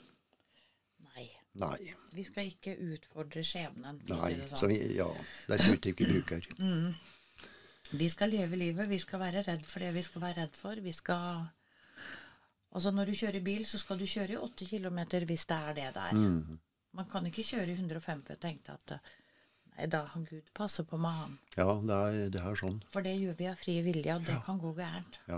Nei. 1.07 1.27
Nei. 1.61 1.77
Vi 2.13 2.25
skal 2.27 2.49
ikke 2.51 2.75
utfordre 2.75 3.43
skjebnen, 3.45 4.01
Nei. 4.09 4.33
det 4.35 4.49
sånn. 4.51 4.73
vi, 4.73 4.79
ja, 4.97 5.07
det 5.47 5.55
er 5.55 5.63
et 5.63 5.77
uttrykk 5.77 6.03
vi 6.03 6.09
bruker. 6.15 6.49
Vi 7.87 8.09
skal 8.11 8.33
leve 8.33 8.57
livet. 8.59 8.89
Vi 8.91 8.97
skal 8.99 9.21
være 9.21 9.45
redd 9.45 9.61
for 9.63 9.79
det 9.79 9.93
vi 9.95 10.01
skal 10.03 10.19
være 10.25 10.41
redd 10.41 10.57
for. 10.59 10.81
Vi 10.83 10.91
skal 10.91 11.45
Altså, 12.75 12.91
når 12.91 13.07
du 13.07 13.13
kjører 13.15 13.39
bil, 13.45 13.61
så 13.65 13.79
skal 13.79 13.95
du 13.95 14.03
kjøre 14.03 14.33
i 14.35 14.39
80 14.43 14.73
km 14.73 14.99
hvis 15.29 15.45
det 15.47 15.55
er 15.69 15.77
det 15.77 15.85
det 15.95 16.01
er. 16.03 16.17
Mm. 16.19 16.59
Man 16.99 17.07
kan 17.07 17.25
ikke 17.29 17.45
kjøre 17.47 17.71
i 17.71 17.77
150 17.77 18.35
og 18.35 18.41
tenke 18.43 18.75
at 18.75 18.97
Nei 19.77 19.85
da, 19.93 20.07
Gud 20.25 20.47
passer 20.57 20.85
på 20.89 20.97
med 20.97 21.13
han. 21.13 21.33
Ja, 21.53 21.67
det 21.69 21.95
er, 21.95 22.15
det 22.33 22.39
er 22.41 22.55
sånn. 22.57 22.79
For 22.89 23.05
det 23.05 23.13
gjør 23.13 23.35
vi 23.37 23.45
av 23.45 23.59
fri 23.61 23.75
vilje, 23.85 24.15
og 24.15 24.23
det 24.25 24.37
kan 24.47 24.57
gå 24.57 24.71
gærent. 24.73 25.19
Ja. 25.29 25.37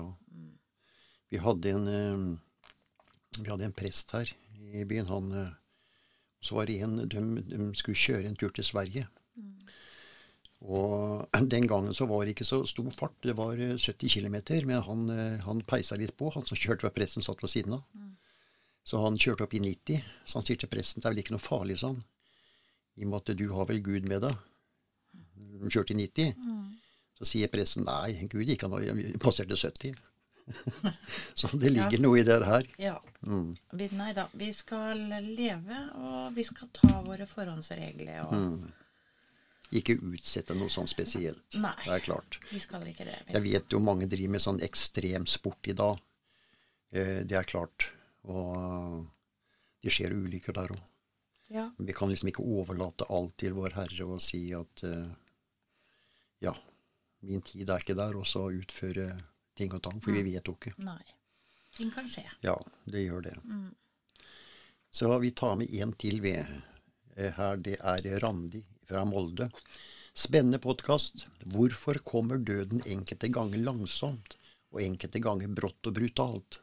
Vi 1.30 1.42
hadde 1.42 1.74
en 1.76 1.88
eh, 1.88 2.28
Vi 3.40 3.50
hadde 3.50 3.70
en 3.70 3.76
prest 3.76 4.12
her 4.18 4.32
i 4.74 4.86
byen. 4.86 5.10
Han 5.10 5.32
eh, 5.34 5.56
Så 6.42 6.56
var 6.56 6.66
det 6.66 6.80
en 6.82 6.98
de, 7.10 7.24
de 7.50 7.72
skulle 7.76 8.00
kjøre 8.00 8.30
en 8.30 8.38
tur 8.40 8.54
til 8.56 8.66
Sverige. 8.66 9.08
Og 10.60 11.28
den 11.54 11.68
gangen 11.68 11.94
så 11.94 12.08
var 12.10 12.26
det 12.26 12.36
ikke 12.36 12.48
så 12.48 12.64
stor 12.68 12.90
fart. 12.96 13.16
Det 13.24 13.36
var 13.38 13.60
eh, 13.60 13.78
70 13.78 14.10
km. 14.10 14.38
Men 14.68 14.82
han, 14.84 15.10
eh, 15.10 15.40
han 15.46 15.62
peisa 15.62 15.96
litt 16.00 16.16
på. 16.18 16.32
Han 16.36 16.48
som 16.48 16.60
kjørte 16.60 16.88
ved 16.88 16.96
presten, 16.98 17.26
satt 17.26 17.44
ved 17.44 17.54
siden 17.54 17.80
av. 17.80 17.86
Så 18.88 19.00
han 19.04 19.20
kjørte 19.20 19.46
opp 19.46 19.54
i 19.54 19.62
90. 19.62 20.04
Så 20.26 20.40
han 20.40 20.48
sier 20.48 20.60
til 20.60 20.72
presten 20.72 21.04
det 21.04 21.10
er 21.10 21.14
vel 21.14 21.24
ikke 21.24 21.36
noe 21.36 21.44
farlig, 21.44 21.80
sånn. 21.84 22.00
I 22.98 23.06
og 23.06 23.12
med 23.12 23.20
at 23.22 23.38
du 23.38 23.46
har 23.54 23.68
vel 23.70 23.84
Gud 23.86 24.08
med 24.10 24.24
deg. 24.26 24.38
De 25.60 25.70
kjørte 25.72 25.94
i 25.94 26.00
90. 26.00 26.34
Så 27.20 27.28
sier 27.28 27.52
presten 27.52 27.86
nei, 27.88 28.16
Gud 28.32 28.48
gikk 28.48 28.64
han 28.66 28.74
og 28.76 29.04
passerte 29.22 29.58
70. 29.60 30.00
så 31.40 31.50
det 31.62 31.72
ligger 31.74 32.02
noe 32.02 32.20
i 32.20 32.26
det 32.28 32.38
her. 32.46 32.68
Ja. 32.82 32.98
Mm. 33.26 33.56
Vi, 33.78 33.88
nei 34.00 34.12
da. 34.18 34.28
Vi 34.34 34.50
skal 34.56 35.02
leve, 35.26 35.80
og 36.00 36.36
vi 36.36 36.46
skal 36.48 36.72
ta 36.74 37.02
våre 37.06 37.28
forhåndsregler. 37.30 38.22
Og 38.28 38.38
Mm. 38.40 38.70
Ikke 39.78 40.00
utsette 40.02 40.56
noe 40.58 40.72
sånn 40.74 40.88
spesielt. 40.90 41.44
Nei. 41.62 41.76
Det 41.84 41.92
er 41.94 42.02
klart. 42.02 42.40
vi 42.50 42.58
skal 42.58 42.88
ikke 42.90 43.06
det. 43.06 43.20
Vi 43.28 43.34
Jeg 43.36 43.44
vet 43.44 43.74
jo 43.76 43.80
mange 43.80 44.08
driver 44.10 44.32
med 44.34 44.42
sånn 44.42 44.62
ekstremsport 44.66 45.70
i 45.70 45.76
dag. 45.78 46.00
Eh, 46.92 47.20
det 47.22 47.38
er 47.38 47.46
klart. 47.46 47.86
Og 48.26 49.06
det 49.84 49.94
skjer 49.94 50.16
ulykker 50.18 50.58
der 50.58 50.74
òg. 50.74 50.82
Ja. 51.54 51.68
Vi 51.78 51.94
kan 51.94 52.10
liksom 52.10 52.32
ikke 52.32 52.46
overlate 52.46 53.06
alt 53.14 53.38
til 53.38 53.54
vår 53.54 53.78
Herre 53.78 54.06
og 54.10 54.22
si 54.22 54.42
at 54.58 54.84
eh, 54.86 55.14
ja, 56.42 56.56
min 57.22 57.42
tid 57.46 57.70
er 57.70 57.82
ikke 57.82 57.98
der, 57.98 58.18
og 58.18 58.26
så 58.26 58.48
utføre 58.50 59.12
ting 59.60 59.76
og 59.76 59.84
tang. 59.86 60.00
For 60.04 60.16
vi 60.16 60.24
vet 60.32 60.48
jo 60.50 60.56
ikke. 60.58 60.74
Nei. 60.88 61.02
Ting 61.76 61.92
kan 61.94 62.08
skje. 62.10 62.26
Ja, 62.46 62.56
det 62.90 63.04
gjør 63.06 63.28
det. 63.28 63.36
Mm. 63.46 63.70
Så 64.90 65.12
vi 65.22 65.30
tar 65.38 65.56
med 65.60 65.70
en 65.84 65.94
til 66.02 66.18
ved. 66.24 66.48
Eh, 67.16 67.32
Her, 67.38 67.60
det 67.62 67.76
er 67.78 68.08
Randi 68.24 68.64
fra 68.90 69.04
Molde. 69.06 69.50
Spennende 70.18 70.58
podkast. 70.64 71.28
Hvorfor 71.54 72.00
kommer 72.04 72.40
døden 72.42 72.82
enkelte 72.90 73.30
ganger 73.32 73.62
langsomt, 73.62 74.34
og 74.74 74.82
enkelte 74.84 75.22
ganger 75.24 75.52
brått 75.56 75.88
og 75.92 75.96
brutalt? 76.00 76.58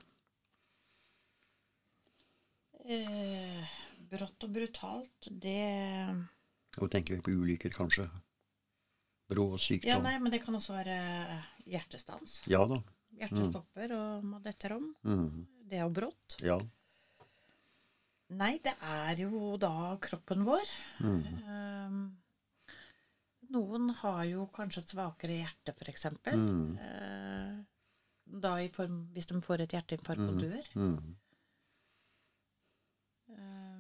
Eh, 2.87 3.62
brått 4.11 4.45
og 4.47 4.53
brutalt, 4.55 5.29
det 5.31 5.57
Nå 6.76 6.88
tenker 6.93 7.17
vi 7.17 7.23
på 7.25 7.33
ulykker, 7.33 7.73
kanskje. 7.75 8.05
Brå 9.31 9.47
Ja, 9.55 9.59
sykdom. 9.59 10.03
nei, 10.05 10.19
men 10.23 10.31
det 10.31 10.43
kan 10.45 10.55
også 10.55 10.76
være 10.76 10.99
hjertestans. 11.66 12.40
Ja 12.50 12.62
da. 12.68 12.80
Hjertestopper 13.16 13.90
mm. 13.90 13.99
og 13.99 14.26
man 14.32 14.42
detter 14.44 14.76
om. 14.76 14.90
Mhm. 15.06 15.46
Det 15.66 15.80
er 15.80 15.82
jo 15.82 15.94
brått. 15.94 16.37
Ja. 16.46 16.61
Nei, 18.38 18.52
det 18.62 18.75
er 18.82 19.23
jo 19.23 19.54
da 19.58 19.96
kroppen 20.02 20.44
vår. 20.46 20.70
Mm. 21.02 21.18
Um, 21.46 21.99
noen 23.54 23.90
har 24.02 24.25
jo 24.26 24.46
kanskje 24.54 24.82
et 24.82 24.94
svakere 24.94 25.38
hjerte, 25.40 25.75
f.eks. 25.75 26.06
Mm. 26.35 26.78
Uh, 26.78 27.61
da 28.26 28.56
i 28.62 28.70
form, 28.75 29.04
hvis 29.14 29.30
de 29.30 29.38
får 29.42 29.64
et 29.64 29.76
hjerteinfarkt 29.76 30.26
og 30.26 30.42
dør. 30.42 30.73
Mhm. 30.75 31.14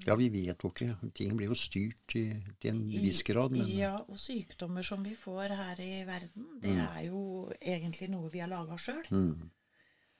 Ja, 0.06 0.14
vi 0.14 0.28
vet 0.30 0.62
jo 0.62 0.70
ikke. 0.70 0.92
Ting 1.18 1.34
blir 1.38 1.50
jo 1.50 1.56
styrt 1.58 2.14
i, 2.14 2.24
til 2.62 2.70
en 2.70 2.82
viss 2.86 3.24
grad, 3.26 3.54
men 3.56 3.66
Ja, 3.70 3.96
og 4.06 4.20
sykdommer 4.22 4.86
som 4.86 5.02
vi 5.02 5.16
får 5.18 5.54
her 5.58 5.80
i 5.82 6.04
verden, 6.06 6.50
det 6.62 6.76
er 6.78 7.00
jo 7.08 7.22
egentlig 7.58 8.10
noe 8.12 8.30
vi 8.30 8.42
har 8.44 8.50
laga 8.52 8.78
sjøl. 8.78 9.02
Mm. 9.10 9.48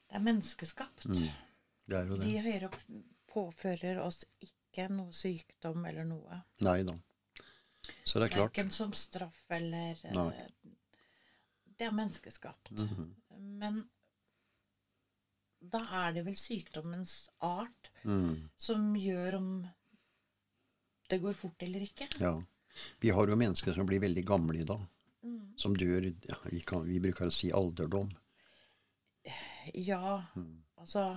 Det 0.07 0.19
er 0.19 0.25
menneskeskapt. 0.27 1.07
det 1.07 1.99
er 2.01 2.11
jo 2.11 2.19
De 2.19 2.35
høyere 2.43 2.71
opp 2.71 2.81
påfører 3.37 4.01
oss 4.01 4.25
ikke 4.43 4.89
noe 4.93 5.15
sykdom 5.15 5.85
eller 5.89 6.07
noe. 6.09 6.41
Nei 6.65 6.81
da. 6.89 6.97
Så 8.03 8.19
det 8.19 8.31
er 8.31 8.35
klart. 8.39 8.51
Verken 8.51 8.73
som 8.75 8.95
straff 8.97 9.43
eller 9.53 10.01
eh, 10.03 10.17
Nei. 10.17 10.75
Det 11.77 11.87
er 11.87 11.93
menneskeskapt. 11.93 12.71
-hmm. 12.73 13.11
Men 13.61 13.85
da 15.73 15.83
er 16.05 16.17
det 16.17 16.27
vel 16.27 16.37
sykdommens 16.39 17.15
art 17.45 17.91
mm. 18.05 18.51
som 18.57 18.93
gjør 18.99 19.39
om 19.41 19.49
det 21.11 21.19
går 21.23 21.37
fort 21.39 21.63
eller 21.63 21.87
ikke. 21.87 22.09
Ja. 22.21 22.35
Vi 23.01 23.11
har 23.15 23.29
jo 23.29 23.39
mennesker 23.39 23.75
som 23.77 23.87
blir 23.89 24.03
veldig 24.03 24.25
gamle 24.27 24.61
i 24.61 24.69
dag. 24.69 24.83
Mm. 25.27 25.55
Som 25.59 25.77
dør 25.79 26.07
ja, 26.07 26.39
vi, 26.51 26.61
kan, 26.67 26.85
vi 26.87 27.01
bruker 27.03 27.31
å 27.31 27.35
si 27.35 27.51
alderdom. 27.55 28.11
Ja, 29.75 30.23
altså 30.79 31.17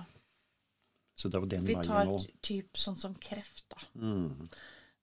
Så 1.14 1.28
det 1.30 1.38
jo 1.38 1.46
den 1.46 1.66
Vi 1.68 1.76
tar 1.86 2.08
typ 2.42 2.78
sånn 2.78 2.96
som 2.98 3.14
kreft, 3.14 3.68
da. 3.70 3.82
Mm. 3.94 4.48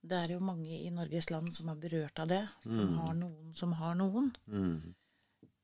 Det 0.08 0.18
er 0.18 0.34
jo 0.36 0.44
mange 0.44 0.75
i 0.75 0.89
Norges 0.92 1.30
land 1.32 1.54
som 1.56 1.70
er 1.72 1.80
berørt 1.80 2.20
av 2.20 2.32
det. 2.32 2.44
Som 2.63 2.98
har 3.00 3.16
noen 3.18 3.54
som 3.56 3.75
har 3.80 3.96
noen. 4.00 4.32
Mm. 4.48 4.96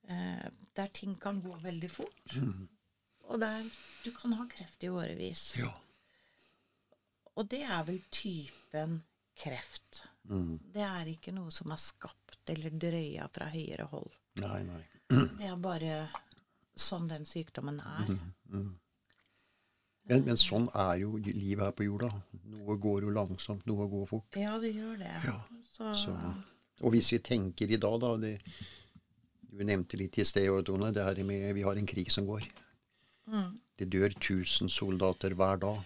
Eh, 0.07 0.47
der 0.75 0.89
ting 0.95 1.15
kan 1.15 1.41
gå 1.41 1.55
veldig 1.63 1.91
fort. 1.91 2.35
Mm. 3.23 3.31
Og 3.31 3.39
der 3.41 3.69
du 4.03 4.11
kan 4.11 4.35
ha 4.35 4.45
kreft 4.51 4.83
i 4.83 4.91
årevis. 4.91 5.53
Ja. 5.59 5.71
Og 7.39 7.47
det 7.49 7.63
er 7.63 7.85
vel 7.87 8.01
typen 8.13 8.99
kreft. 9.39 10.03
Mm. 10.29 10.59
Det 10.73 10.83
er 10.85 11.09
ikke 11.15 11.33
noe 11.35 11.51
som 11.51 11.71
er 11.73 11.81
skapt 11.81 12.51
eller 12.51 12.75
drøya 12.79 13.27
fra 13.33 13.49
høyere 13.51 13.87
hold. 13.91 14.11
Nei, 14.43 14.59
nei. 14.67 14.83
Det 15.09 15.47
er 15.47 15.57
bare 15.61 15.97
sånn 16.79 17.07
den 17.09 17.25
sykdommen 17.29 17.79
er. 17.83 18.13
Men, 20.09 20.23
men 20.25 20.39
sånn 20.39 20.65
er 20.75 20.97
jo 21.03 21.15
livet 21.21 21.63
her 21.67 21.75
på 21.77 21.87
jorda. 21.87 22.09
Noe 22.53 22.75
går 22.81 23.05
jo 23.07 23.13
langsomt, 23.15 23.65
noe 23.69 23.87
går 23.91 24.07
fort. 24.09 24.39
Ja, 24.39 24.57
det 24.59 24.73
gjør 24.75 24.97
det. 24.99 25.13
Så, 25.71 25.93
Så. 25.95 26.15
Og 26.83 26.95
hvis 26.95 27.11
vi 27.13 27.21
tenker 27.23 27.71
i 27.71 27.79
dag, 27.79 27.99
da 28.01 28.15
det, 28.17 28.37
Du 29.53 29.61
nevnte 29.61 29.99
litt 30.01 30.17
i 30.17 30.25
sted, 30.25 30.49
Tone, 30.65 30.89
det 30.91 31.03
her 31.05 31.19
med 31.23 31.53
vi 31.53 31.61
har 31.61 31.77
en 31.77 31.85
krig 31.85 32.09
som 32.11 32.25
går. 32.25 32.47
Mm. 33.27 33.59
Det 33.79 33.89
dør 33.89 34.11
1000 34.13 34.69
soldater 34.69 35.33
hver 35.37 35.61
dag. 35.61 35.83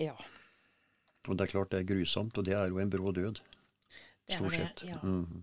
ja. 0.00 0.14
Og 1.28 1.36
det 1.36 1.44
er 1.44 1.50
klart 1.52 1.70
det 1.70 1.80
er 1.82 1.84
grusomt, 1.84 2.38
og 2.40 2.44
det 2.46 2.54
er 2.56 2.70
jo 2.72 2.78
en 2.80 2.90
brå 2.90 3.10
død. 3.12 3.38
Stort 4.30 4.54
sett. 4.54 4.82
Ja. 4.88 4.96
Mm. 5.04 5.42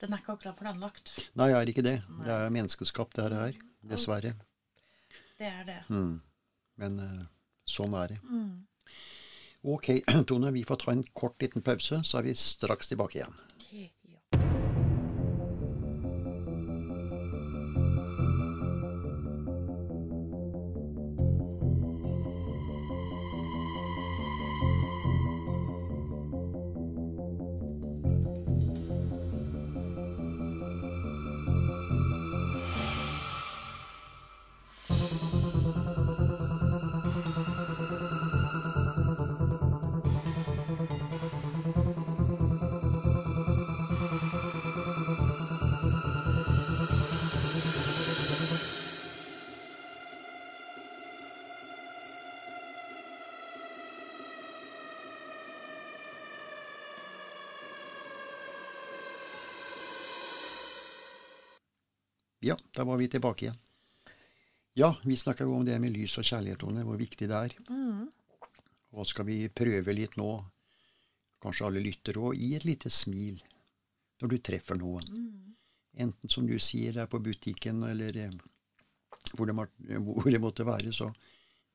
Den 0.00 0.14
er 0.14 0.22
ikke 0.22 0.32
akkurat 0.32 0.56
planlagt. 0.56 1.12
Nei, 1.36 1.50
er 1.52 1.68
ikke 1.68 1.84
det. 1.84 1.98
Det 2.24 2.32
er 2.32 2.48
menneskeskapt, 2.54 3.18
det 3.18 3.26
her. 3.36 3.58
Dessverre. 3.90 4.32
Det 5.38 5.46
er 5.46 5.64
det. 5.68 5.76
Mm. 5.92 6.22
Men 6.80 6.98
eh, 7.04 7.26
sånn 7.68 7.94
er 8.00 8.14
det. 8.14 8.18
Mm. 8.24 8.64
Ok, 9.74 9.90
Tone, 10.30 10.50
vi 10.56 10.64
får 10.64 10.80
ta 10.80 10.94
en 10.96 11.04
kort 11.12 11.36
liten 11.44 11.62
pause, 11.62 12.00
så 12.08 12.18
er 12.18 12.30
vi 12.30 12.34
straks 12.34 12.88
tilbake 12.88 13.20
igjen. 13.20 13.36
Ja, 62.50 62.56
da 62.74 62.84
var 62.88 62.98
vi 63.00 63.08
tilbake 63.12 63.46
igjen. 63.46 63.58
Ja, 64.78 64.92
vi 65.04 65.16
snakka 65.18 65.44
jo 65.46 65.54
om 65.58 65.64
det 65.66 65.76
med 65.82 65.92
lys 65.94 66.16
og 66.20 66.24
kjærlighet, 66.26 66.60
Tone, 66.62 66.84
hvor 66.86 66.98
viktig 67.00 67.26
det 67.30 67.36
er. 67.36 67.54
Mm. 67.68 68.06
Og 68.96 69.06
skal 69.06 69.26
vi 69.28 69.36
prøve 69.54 69.94
litt 69.94 70.16
nå, 70.18 70.28
kanskje 71.42 71.66
alle 71.68 71.82
lytter 71.84 72.18
òg, 72.20 72.34
gi 72.38 72.52
et 72.58 72.66
lite 72.68 72.90
smil 72.92 73.40
når 74.20 74.32
du 74.34 74.38
treffer 74.44 74.78
noen. 74.78 75.06
Mm. 75.10 75.56
Enten 76.06 76.30
som 76.32 76.46
du 76.46 76.56
sier, 76.62 76.94
det 76.94 77.02
er 77.04 77.10
på 77.10 77.20
butikken, 77.22 77.82
eller 77.88 78.16
eh, 78.24 78.34
hvor 79.34 79.46
det, 79.50 79.54
må- 79.58 79.70
hvor 80.14 80.30
det 80.30 80.40
måtte 80.42 80.66
være, 80.66 80.92
så 80.94 81.10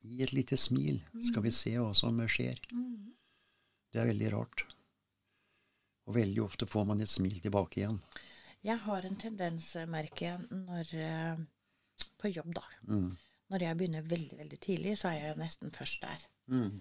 gi 0.06 0.22
et 0.24 0.32
lite 0.36 0.56
smil, 0.60 1.00
skal 1.30 1.44
vi 1.44 1.52
se 1.54 1.74
hva 1.76 1.92
som 1.96 2.20
skjer. 2.28 2.60
Mm. 2.72 3.12
Det 3.92 4.00
er 4.02 4.08
veldig 4.12 4.32
rart. 4.34 4.64
Og 6.06 6.14
veldig 6.16 6.42
ofte 6.44 6.66
får 6.70 6.84
man 6.86 7.00
et 7.02 7.10
smil 7.10 7.40
tilbake 7.42 7.80
igjen. 7.82 8.00
Jeg 8.66 8.78
har 8.82 9.04
en 9.06 9.16
tendens, 9.20 9.68
merker 9.88 10.26
jeg, 10.26 10.46
når 10.50 10.88
eh, 10.98 11.44
På 12.18 12.28
jobb, 12.28 12.54
da. 12.56 12.64
Mm. 12.88 13.10
Når 13.52 13.62
jeg 13.62 13.76
begynner 13.78 14.02
veldig, 14.10 14.38
veldig 14.38 14.58
tidlig, 14.60 14.96
så 14.98 15.08
er 15.12 15.20
jeg 15.28 15.36
nesten 15.38 15.70
først 15.70 16.02
der. 16.02 16.24
Mm. 16.50 16.80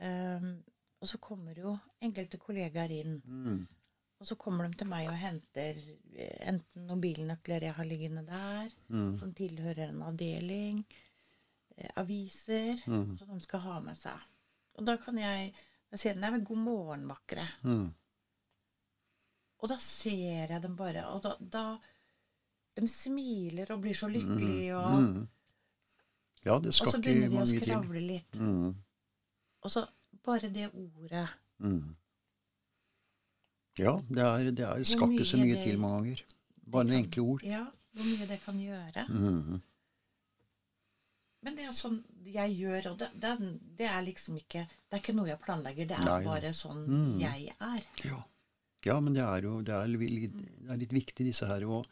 Um, 0.00 0.46
og 1.00 1.08
så 1.10 1.18
kommer 1.20 1.58
jo 1.60 1.74
enkelte 2.02 2.38
kollegaer 2.40 2.90
inn. 2.96 3.18
Mm. 3.24 3.60
Og 4.20 4.26
så 4.28 4.36
kommer 4.40 4.68
de 4.68 4.76
til 4.80 4.88
meg 4.88 5.08
og 5.08 5.16
henter 5.20 5.78
eh, 6.16 6.48
enten 6.48 6.86
noen 6.88 7.00
bilnøkler 7.04 7.66
jeg 7.68 7.76
har 7.76 7.84
liggende 7.88 8.24
der, 8.26 8.72
Mm. 8.88 9.14
som 9.18 9.32
tilhører 9.34 9.88
en 9.88 10.02
avdeling, 10.02 10.82
eh, 11.76 11.90
aviser 11.96 12.80
Mm. 12.86 13.16
som 13.16 13.28
de 13.28 13.40
skal 13.44 13.60
ha 13.60 13.80
med 13.80 13.96
seg. 13.96 14.18
Og 14.78 14.86
da 14.86 14.96
kan 14.96 15.18
jeg 15.18 15.52
si 15.94 16.12
nei, 16.14 16.30
men 16.30 16.44
'God 16.44 16.58
morgen, 16.58 17.06
vakre'. 17.08 17.48
Mm. 17.62 17.94
Og 19.62 19.68
da 19.68 19.76
ser 19.76 20.48
jeg 20.54 20.62
dem 20.62 20.76
bare, 20.76 21.06
og 21.12 21.22
da, 21.22 21.34
da 21.40 21.78
De 22.80 22.86
smiler 22.88 23.70
og 23.74 23.80
blir 23.82 23.92
så 23.98 24.08
lykkelige, 24.08 24.76
og, 24.76 25.00
Mm. 25.02 25.28
Ja, 26.46 26.54
det 26.58 26.68
og 26.80 26.86
så 26.88 27.00
begynner 27.02 27.28
de 27.28 27.36
å 27.42 27.46
skravle 27.46 28.00
litt. 28.00 28.38
Mm. 28.40 28.74
Og 29.62 29.70
så 29.70 29.82
bare 30.24 30.48
det 30.48 30.70
ordet 30.72 31.28
Mm. 31.60 31.94
Ja, 33.78 33.98
det, 34.08 34.18
er, 34.24 34.50
det 34.50 34.64
er, 34.64 34.84
skal 34.84 35.12
ikke 35.12 35.24
så 35.28 35.36
mye 35.36 35.54
det- 35.56 35.64
til 35.64 35.78
mange 35.78 35.98
ganger. 36.04 36.22
Bare 36.70 36.84
noen 36.84 37.04
enkle 37.04 37.22
ord. 37.22 37.42
Ja, 37.44 37.66
hvor 37.92 38.04
mye 38.04 38.26
det 38.28 38.40
kan 38.44 38.58
gjøre. 38.58 39.06
Mm. 39.08 39.60
Men 41.42 41.54
det 41.56 41.64
er 41.64 41.72
sånn 41.72 42.02
jeg 42.24 42.56
gjør, 42.60 42.90
og 42.92 42.98
det, 42.98 43.08
det, 43.20 43.36
det 43.78 43.86
er 43.86 44.02
liksom 44.02 44.36
ikke 44.36 44.66
Det 44.68 44.92
er 44.92 44.98
ikke 45.00 45.14
noe 45.16 45.28
jeg 45.28 45.38
planlegger, 45.40 45.86
det 45.88 45.98
er 45.98 46.04
Nei. 46.04 46.24
bare 46.24 46.52
sånn 46.52 46.86
Mm. 46.86 47.18
jeg 47.20 47.52
er. 47.60 47.82
Ja. 48.04 48.22
Ja, 48.86 48.96
men 49.00 49.14
det 49.16 49.22
er 49.24 49.42
jo 49.44 49.60
det 49.66 49.74
er 49.74 49.86
det 49.90 50.70
er 50.72 50.80
litt 50.80 50.92
viktig, 50.94 51.26
disse 51.26 51.46
her. 51.46 51.64
Og, 51.68 51.86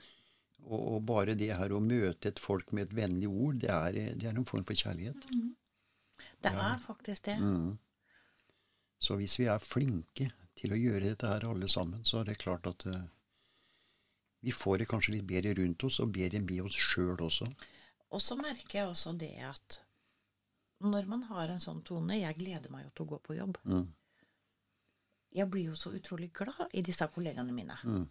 og, 0.64 0.80
og 0.94 1.02
bare 1.08 1.34
det 1.38 1.50
her 1.56 1.72
å 1.76 1.80
møte 1.84 2.28
et 2.32 2.40
folk 2.42 2.72
med 2.72 2.88
et 2.88 2.96
vennlig 2.96 3.28
ord, 3.28 3.58
det 3.62 3.70
er, 3.70 3.92
det 4.18 4.28
er 4.30 4.36
en 4.36 4.48
form 4.48 4.64
for 4.64 4.74
kjærlighet. 4.78 5.28
Det 6.42 6.52
Ja. 6.52 6.72
er 6.74 6.78
faktisk 6.78 7.24
det. 7.28 7.36
Mm. 7.40 7.78
Så 9.00 9.16
hvis 9.16 9.38
vi 9.38 9.46
er 9.46 9.58
flinke 9.62 10.30
til 10.58 10.72
å 10.74 10.78
gjøre 10.78 11.12
dette 11.12 11.26
her 11.30 11.44
alle 11.46 11.68
sammen, 11.70 12.04
så 12.04 12.20
er 12.20 12.24
det 12.32 12.38
klart 12.42 12.66
at 12.66 12.86
uh, 12.86 13.04
vi 14.42 14.50
får 14.54 14.78
det 14.82 14.88
kanskje 14.90 15.12
litt 15.16 15.26
bedre 15.26 15.54
rundt 15.58 15.84
oss, 15.86 16.00
og 16.02 16.12
bedre 16.14 16.40
med 16.42 16.62
oss 16.66 16.74
sjøl 16.74 17.18
også. 17.22 17.46
Og 18.10 18.22
så 18.22 18.36
merker 18.38 18.78
jeg 18.80 18.88
også 18.88 19.12
det 19.18 19.34
at 19.44 19.80
når 20.80 21.06
man 21.10 21.22
har 21.26 21.50
en 21.50 21.58
sånn 21.60 21.80
tone 21.82 22.14
Jeg 22.20 22.36
gleder 22.38 22.70
meg 22.70 22.84
jo 22.86 22.90
til 22.94 23.04
å 23.06 23.08
gå 23.12 23.18
på 23.26 23.34
jobb. 23.38 23.58
Mm. 23.66 23.88
Jeg 25.34 25.50
blir 25.52 25.66
jo 25.70 25.74
så 25.76 25.90
utrolig 25.92 26.30
glad 26.32 26.70
i 26.72 26.82
disse 26.82 27.06
kollegaene 27.12 27.52
mine. 27.52 27.76
Mm. 27.84 28.06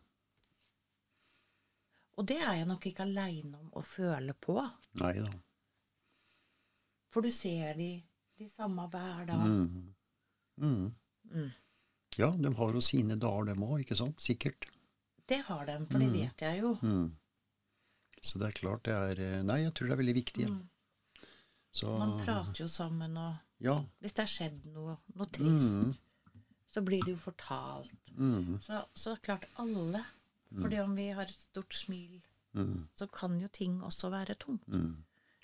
Og 2.17 2.25
det 2.29 2.37
er 2.41 2.53
jeg 2.59 2.67
nok 2.69 2.85
ikke 2.89 3.05
aleine 3.05 3.59
om 3.59 3.69
å 3.77 3.83
føle 3.85 4.33
på. 4.41 4.55
Nei 5.01 5.13
da. 5.21 5.31
For 7.13 7.25
du 7.25 7.29
ser 7.33 7.77
de, 7.77 7.91
de 8.37 8.47
samme 8.49 8.87
hver 8.93 9.25
dag. 9.29 9.43
Mm. 9.45 9.93
Mm. 10.61 10.87
Mm. 11.31 11.51
Ja, 12.17 12.31
de 12.33 12.53
har 12.57 12.73
jo 12.73 12.81
sine 12.81 13.17
dager, 13.21 13.51
dem 13.51 13.61
òg, 13.67 13.83
ikke 13.83 13.97
sant? 13.99 14.17
Sikkert. 14.23 14.65
Det 15.27 15.41
har 15.49 15.65
de, 15.67 15.75
for 15.91 16.01
det 16.01 16.09
vet 16.13 16.41
jeg 16.45 16.61
jo. 16.63 16.73
Mm. 16.81 17.11
Så 18.23 18.39
det 18.41 18.47
er 18.49 18.57
klart 18.57 18.85
det 18.87 18.95
er 18.97 19.19
eh, 19.21 19.41
Nei, 19.45 19.59
jeg 19.65 19.73
tror 19.77 19.89
det 19.91 19.93
er 19.97 19.99
veldig 20.01 20.15
viktig. 20.17 20.47
Ja. 20.47 20.55
Mm. 20.55 21.27
Så 21.77 21.93
Man 21.99 22.15
prater 22.23 22.63
jo 22.63 22.67
sammen, 22.71 23.17
og 23.21 23.35
Ja. 23.61 23.75
hvis 24.01 24.13
det 24.17 24.23
har 24.25 24.31
skjedd 24.31 24.65
noe, 24.73 24.97
noe 25.13 25.27
trist, 25.29 25.75
Mm. 25.77 25.91
Så 26.77 26.83
blir 26.85 27.01
det 27.05 27.15
jo 27.15 27.19
fortalt. 27.25 28.11
Mm. 28.17 28.59
Så, 28.61 28.83
så 28.93 29.13
det 29.15 29.17
er 29.17 29.25
klart 29.31 29.49
alle. 29.63 30.03
Fordi 30.53 30.77
om 30.79 30.93
vi 30.95 31.09
har 31.17 31.25
et 31.27 31.41
stort 31.49 31.73
smil, 31.75 32.21
Mm. 32.57 32.87
så 32.95 33.05
kan 33.11 33.35
jo 33.41 33.47
ting 33.53 33.81
også 33.85 34.09
være 34.09 34.33
tungt. 34.39 34.63
Mm. 34.71 34.95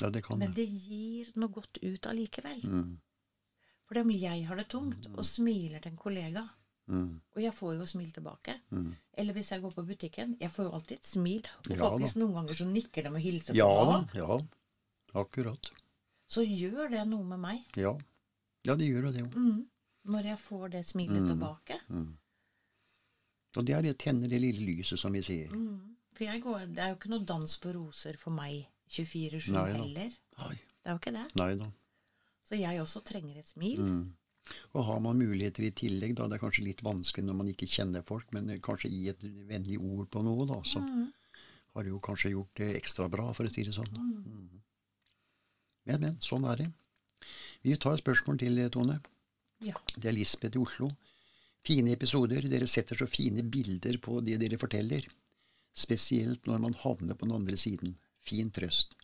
Ja, 0.02 0.10
det 0.10 0.24
kan 0.26 0.40
Men 0.40 0.54
det. 0.56 0.64
gir 0.66 1.28
noe 1.36 1.50
godt 1.54 1.78
ut 1.84 2.08
allikevel. 2.10 2.64
Mm. 2.66 2.96
Fordi 3.86 4.00
om 4.02 4.10
jeg 4.10 4.48
har 4.48 4.56
det 4.58 4.66
tungt 4.72 5.06
og 5.14 5.24
smiler 5.28 5.80
til 5.84 5.92
en 5.92 5.98
kollega, 5.98 6.48
Mm. 6.88 7.20
og 7.36 7.42
jeg 7.42 7.54
får 7.54 7.76
jo 7.78 7.86
smil 7.86 8.12
tilbake 8.12 8.56
Mm. 8.72 8.96
Eller 9.14 9.34
hvis 9.34 9.52
jeg 9.52 9.62
går 9.62 9.72
på 9.76 9.86
butikken, 9.86 10.38
jeg 10.42 10.50
får 10.52 10.64
jo 10.66 10.72
alltid 10.74 10.98
et 10.98 11.06
smil. 11.06 11.46
Og 11.60 11.70
Ja 11.78 11.90
faktisk 11.92 12.16
noen 12.18 12.34
ganger 12.34 12.54
så 12.56 12.66
nikker 12.66 13.04
de 13.04 13.10
og 13.10 13.22
hilser 13.22 13.56
Ja 13.56 13.68
på 13.68 13.92
meg. 14.02 14.16
Ja. 14.16 14.40
Akkurat. 15.22 15.70
Så 16.28 16.42
gjør 16.42 16.90
det 16.90 17.08
noe 17.08 17.24
med 17.24 17.40
meg. 17.40 17.64
Ja. 17.78 17.94
Ja, 18.66 18.76
det 18.76 18.88
gjør 18.90 19.12
det 19.12 19.20
jo. 19.22 19.28
Mm. 19.36 19.68
Når 20.06 20.24
jeg 20.26 20.38
får 20.40 20.70
det 20.72 20.86
smilet 20.86 21.22
Mm. 21.22 21.28
tilbake. 21.30 21.80
Mm. 21.90 22.18
Og 23.56 23.66
det 23.66 23.76
er 23.76 23.82
det 23.82 23.98
tenner 24.00 24.28
det 24.28 24.42
lille 24.42 24.66
lyset, 24.66 25.00
som 25.00 25.14
vi 25.14 25.22
sier. 25.22 25.50
Mm. 25.54 25.96
For 26.14 26.26
går, 26.26 26.66
det 26.76 26.80
er 26.84 26.90
jo 26.90 26.96
ikke 26.96 27.10
noe 27.10 27.26
dans 27.26 27.58
på 27.58 27.74
roser 27.74 28.18
for 28.18 28.32
meg 28.32 28.68
24-7 28.90 29.54
heller. 29.74 30.12
Nei. 30.38 30.56
Det 30.84 30.90
er 30.90 30.92
jo 30.92 31.00
ikke 31.00 31.14
det. 31.14 31.36
Nei 31.36 31.56
da. 31.56 31.72
Så 32.44 32.60
jeg 32.60 32.82
også 32.82 33.02
trenger 33.04 33.38
et 33.40 33.48
smil. 33.48 33.80
Mm. 33.80 34.14
Og 34.76 34.84
har 34.86 35.00
man 35.00 35.18
muligheter 35.18 35.64
i 35.64 35.72
tillegg, 35.72 36.16
da, 36.16 36.28
det 36.28 36.36
er 36.36 36.44
kanskje 36.44 36.66
litt 36.66 36.82
vanskelig 36.84 37.24
når 37.26 37.36
man 37.40 37.48
ikke 37.48 37.70
kjenner 37.70 38.04
folk, 38.04 38.28
men 38.34 38.50
kanskje 38.60 38.92
gi 38.92 39.08
et 39.10 39.22
vennlig 39.48 39.80
ord 39.80 40.10
på 40.12 40.22
noe, 40.26 40.46
da, 40.46 40.60
så 40.68 40.82
Mm. 40.84 41.14
har 41.74 41.84
det 41.84 41.90
jo 41.90 42.00
kanskje 42.00 42.32
gjort 42.34 42.54
det 42.56 42.76
ekstra 42.84 43.10
bra, 43.10 43.32
for 43.34 43.46
å 43.46 43.52
si 43.52 43.64
det 43.64 43.74
sånn. 43.74 43.88
Mm. 43.96 44.50
Men, 45.86 46.00
men, 46.02 46.18
sånn 46.18 46.46
er 46.52 46.56
det. 46.58 46.74
Vi 47.64 47.76
tar 47.78 47.94
et 47.94 48.04
spørsmål 48.04 48.38
til, 48.40 48.70
Tone. 48.70 49.00
Ja. 49.64 49.80
Det 49.96 50.10
er 50.10 50.16
Lisbeth 50.16 50.58
i 50.58 50.62
Oslo. 50.62 50.90
Fine 51.64 51.94
episoder. 51.96 52.46
Dere 52.52 52.68
setter 52.68 53.00
så 53.00 53.08
fine 53.08 53.46
bilder 53.48 53.98
på 54.04 54.20
det 54.26 54.40
dere 54.42 54.60
forteller. 54.60 55.08
Spesielt 55.74 56.46
når 56.50 56.62
man 56.68 56.78
havner 56.84 57.16
på 57.16 57.26
den 57.26 57.38
andre 57.40 57.58
siden. 57.58 57.96
Fin 58.24 58.52
trøst. 58.54 58.96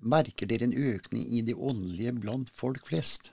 Merker 0.00 0.48
dere 0.48 0.66
en 0.66 0.76
økning 0.76 1.26
i 1.36 1.42
det 1.44 1.54
åndelige 1.54 2.14
blant 2.20 2.52
folk 2.56 2.86
flest? 2.88 3.30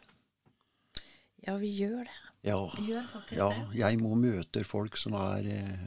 ja, 1.43 1.55
vi 1.59 1.71
gjør 1.75 2.03
det. 2.07 2.17
Ja. 2.47 2.59
Vi 2.77 2.89
gjør 2.91 3.07
faktisk 3.11 3.39
ja 3.39 3.49
det. 3.51 3.79
jeg 3.79 3.99
må 4.01 4.15
møte 4.19 4.63
folk 4.67 4.97
som 4.99 5.15
er 5.19 5.47
eh, 5.47 5.85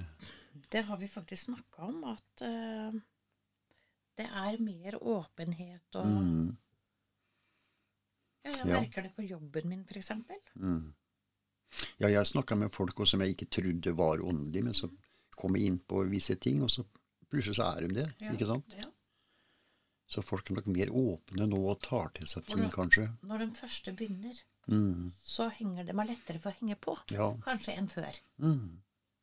Det 0.72 0.82
har 0.88 0.98
vi 1.00 1.08
faktisk 1.08 1.48
snakka 1.50 1.88
om, 1.90 2.04
at 2.12 2.44
eh, 2.44 2.96
det 4.16 4.26
er 4.26 4.62
mer 4.64 4.96
åpenhet 5.00 5.98
og 6.00 6.06
mm, 6.06 6.46
Ja, 8.46 8.52
jeg 8.56 8.66
Ja. 8.70 8.80
merker 8.80 9.02
det 9.06 9.12
på 9.16 9.26
jobben 9.26 9.68
min, 9.68 9.84
f.eks. 9.84 10.10
mm. 10.54 10.92
Ja, 12.00 12.08
jeg 12.08 12.24
snakka 12.26 12.56
med 12.56 12.70
folk 12.72 12.94
også 13.02 13.16
som 13.16 13.20
jeg 13.24 13.34
ikke 13.36 13.48
trodde 13.50 13.92
var 13.98 14.22
åndelige, 14.22 14.64
men 14.64 14.72
så 14.76 14.88
kom 15.36 15.56
jeg 15.58 15.66
inn 15.66 15.78
på 15.80 16.04
visse 16.08 16.36
ting, 16.40 16.62
og 16.62 16.70
så 16.70 16.84
plutselig 17.28 17.56
så 17.58 17.66
er 17.76 17.86
de 17.88 17.94
det. 18.00 18.06
Ja. 18.22 18.32
ikke 18.32 18.46
sant? 18.48 18.72
Ja. 18.78 18.86
Så 20.08 20.22
folk 20.22 20.48
er 20.50 20.54
nok 20.60 20.66
mer 20.70 20.86
åpne 20.94 21.48
nå 21.50 21.58
og 21.68 21.80
tar 21.82 22.12
til 22.14 22.26
seg 22.30 22.46
ting, 22.46 22.60
når, 22.62 22.70
kanskje. 22.70 23.08
Når 23.26 23.38
den 23.44 23.54
første 23.54 23.92
begynner, 23.98 24.42
Mm. 24.68 25.12
så 25.22 25.48
henger 25.54 25.84
det 25.86 25.94
meg 25.94 26.08
lettere 26.08 26.40
for 26.42 26.50
å 26.50 26.56
henge 26.58 26.74
på. 26.82 26.96
Ja. 27.14 27.28
Kanskje 27.44 27.76
enn 27.78 27.86
før. 27.88 28.16
Mm. 28.42 28.78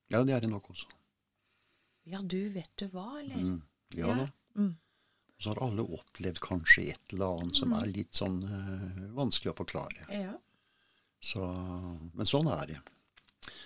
ja, 0.09 0.23
det 0.23 0.33
er 0.35 0.39
det 0.39 0.49
nok 0.49 0.69
også. 0.71 0.85
Ja, 2.05 2.19
du, 2.21 2.49
vet 2.49 2.69
du 2.77 2.87
hva, 2.89 3.19
eller? 3.19 3.35
Mm. 3.43 3.61
Ja, 3.95 4.07
Ja. 4.07 4.15
da. 4.25 4.67
Mm. 5.43 5.45
Så 5.45 5.51
har 5.53 5.63
alle 5.67 5.83
opplevd 5.83 6.39
kanskje 6.39 6.85
et 6.93 7.13
eller 7.13 7.41
annet 7.41 7.55
som 7.59 7.73
er 7.75 7.89
litt 7.91 8.15
sånn 8.15 8.39
eh, 8.47 9.07
vanskelig 9.17 9.51
å 9.51 9.57
forklare. 9.57 10.05
Ja. 10.09 10.37
Så, 11.23 11.43
men 12.15 12.27
sånn 12.27 12.47
er 12.51 12.67
det. 12.67 12.79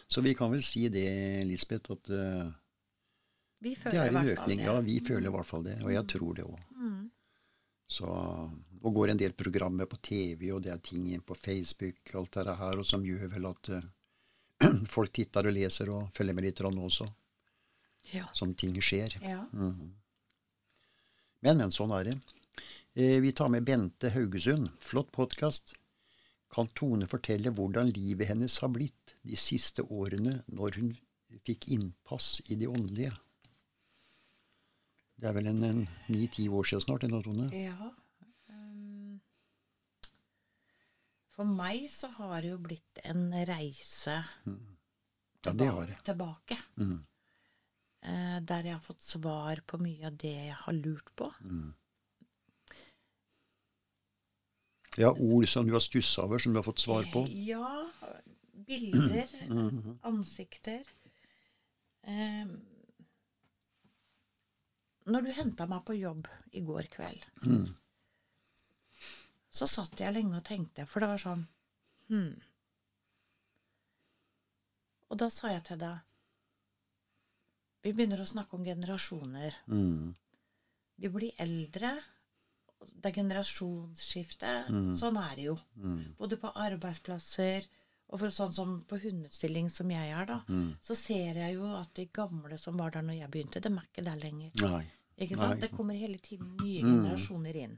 Så 0.07 0.21
vi 0.25 0.33
kan 0.37 0.49
vel 0.51 0.63
si 0.65 0.87
det, 0.89 1.43
Lisbeth, 1.45 1.91
at 1.93 2.09
Vi 3.61 3.75
det 3.75 3.93
er 3.97 4.09
en 4.13 4.29
økning. 4.29 4.61
Ja, 4.65 4.79
vi 4.81 4.99
føler 5.01 5.29
i 5.29 5.33
hvert 5.33 5.45
fall 5.49 5.63
det, 5.65 5.77
og 5.83 5.91
jeg 5.93 6.07
tror 6.09 6.33
det 6.37 6.45
òg. 6.47 6.59
Mm. 6.77 7.05
Så 7.87 8.07
Nå 8.77 8.91
går 8.93 9.09
en 9.09 9.17
del 9.19 9.33
programmer 9.33 9.87
på 9.89 9.97
TV, 10.05 10.51
og 10.53 10.61
det 10.63 10.69
er 10.71 10.81
ting 10.85 11.07
på 11.25 11.35
Facebook, 11.35 11.97
alt 12.15 12.31
det 12.37 12.57
her, 12.59 12.77
og 12.77 12.85
som 12.85 13.03
gjør 13.03 13.27
vel 13.33 13.47
at 13.49 13.69
eh, 13.73 13.87
folk 14.95 15.11
titter 15.13 15.49
og 15.49 15.55
leser 15.55 15.89
og 15.93 16.11
følger 16.13 16.37
med 16.37 16.45
litt 16.45 16.61
også, 16.61 17.07
Ja. 18.13 18.27
som 18.33 18.53
ting 18.53 18.77
skjer. 18.81 19.17
ja. 19.21 19.45
Mhm. 19.51 19.95
Men, 21.47 21.61
men, 21.61 21.71
sånn 21.71 21.93
er 21.95 22.03
det. 22.03 22.13
Eh, 22.99 23.19
vi 23.23 23.29
tar 23.31 23.47
med 23.47 23.63
Bente 23.63 24.09
Haugesund. 24.11 24.67
Flott 24.83 25.13
podkast. 25.15 25.77
Kan 26.51 26.67
Tone 26.75 27.07
fortelle 27.07 27.53
hvordan 27.55 27.87
livet 27.95 28.27
hennes 28.27 28.57
har 28.59 28.73
blitt 28.75 29.13
de 29.23 29.39
siste 29.39 29.85
årene 29.87 30.41
når 30.51 30.75
hun 30.81 30.89
fikk 31.47 31.69
innpass 31.71 32.41
i 32.51 32.57
det 32.59 32.67
åndelige? 32.67 33.13
Det 35.15 35.29
er 35.31 35.37
vel 35.39 35.47
en 35.53 35.85
ni-ti 36.11 36.49
år 36.51 36.67
siden 36.67 36.83
snart, 36.83 37.07
det, 37.07 37.23
Tone? 37.23 37.47
Ja. 37.55 37.93
ehm, 38.51 39.21
for 41.31 41.47
meg 41.47 41.87
så 41.95 42.11
har 42.19 42.41
det 42.43 42.51
jo 42.57 42.59
blitt 42.67 43.05
en 43.07 43.29
reise 43.47 44.19
Ja, 44.19 45.53
det 45.53 45.71
har 45.71 45.87
det. 45.93 46.01
tilbake. 46.11 46.59
Mm. 46.75 46.99
Eh, 48.03 48.39
der 48.41 48.63
jeg 48.63 48.73
har 48.75 48.83
fått 48.85 49.01
svar 49.01 49.61
på 49.67 49.77
mye 49.81 50.07
av 50.07 50.17
det 50.17 50.33
jeg 50.33 50.55
har 50.55 50.73
lurt 50.73 51.09
på. 51.15 51.31
Ja, 54.97 55.11
ord 55.13 55.45
som 55.49 55.67
du 55.67 55.73
har 55.73 55.83
stussa 55.83 56.23
over, 56.25 56.39
som 56.39 56.53
du 56.53 56.57
har 56.57 56.65
fått 56.65 56.79
svar 56.81 57.03
på. 57.13 57.25
Ja. 57.29 57.89
Bilder, 58.67 59.27
Mhm. 59.49 59.99
ansikter. 60.03 60.83
Eh, 62.03 62.47
når 65.07 65.21
du 65.27 65.31
henta 65.37 65.67
meg 65.69 65.85
på 65.85 65.93
jobb 65.99 66.27
i 66.51 66.61
går 66.65 66.87
kveld, 66.91 67.23
Mm. 67.45 67.75
så 69.51 69.67
satt 69.67 69.99
jeg 69.99 70.13
lenge 70.13 70.35
og 70.37 70.43
tenkte, 70.43 70.85
for 70.87 70.99
det 70.99 71.09
var 71.09 71.17
sånn 71.21 71.47
Hm. 72.09 72.41
Og 75.09 75.17
da 75.17 75.27
sa 75.29 75.49
jeg 75.51 75.63
til 75.67 75.77
deg 75.77 75.99
Vi 77.87 77.93
begynner 77.95 78.19
å 78.19 78.27
snakke 78.27 78.57
om 78.57 78.65
generasjoner. 78.67 79.55
Mm. 79.71 80.11
Vi 80.99 81.09
blir 81.13 81.37
eldre. 81.39 81.93
Det 82.83 83.09
er 83.09 83.15
generasjonsskifte. 83.21 84.49
Mm. 84.67 84.89
Sånn 84.99 85.17
er 85.21 85.35
det 85.39 85.45
jo. 85.47 85.53
Både 86.19 86.37
på 86.41 86.51
arbeidsplasser 86.67 87.67
og 88.07 88.21
for 88.21 88.31
sånn 88.31 88.53
som 88.55 88.73
på 88.87 88.99
hundestilling 89.03 89.69
som 89.71 89.89
jeg 89.91 90.11
er, 90.15 90.27
da. 90.29 90.37
Mm. 90.47 90.69
Så 90.83 90.95
ser 90.95 91.39
jeg 91.41 91.55
jo 91.57 91.67
at 91.75 91.89
de 91.97 92.05
gamle 92.15 92.55
som 92.59 92.77
var 92.79 92.93
der 92.95 93.03
når 93.07 93.17
jeg 93.21 93.31
begynte, 93.33 93.61
de 93.63 93.71
er 93.71 93.87
ikke 93.89 94.05
der 94.05 94.21
lenger. 94.21 94.51
Nei. 94.63 94.83
Ikke 95.17 95.39
sant? 95.39 95.57
Nei. 95.57 95.63
Det 95.65 95.71
kommer 95.75 95.97
hele 95.99 96.19
tiden 96.23 96.53
nye 96.61 96.83
Mm. 96.83 96.91
generasjoner 96.93 97.55
inn. 97.63 97.77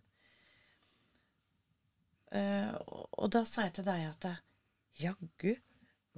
Uh, 2.30 2.76
og, 3.18 3.30
da 3.34 3.42
sa 3.50 3.64
jeg 3.66 3.74
til 3.80 3.86
deg 3.88 4.04
at 4.06 4.26
jaggu, 5.02 5.56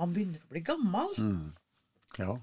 man 0.01 0.11
begynner 0.15 0.41
å 0.43 0.49
bli 0.51 0.59
gammel. 0.67 1.13
Mm. 1.17 1.53
Ja. 2.19 2.35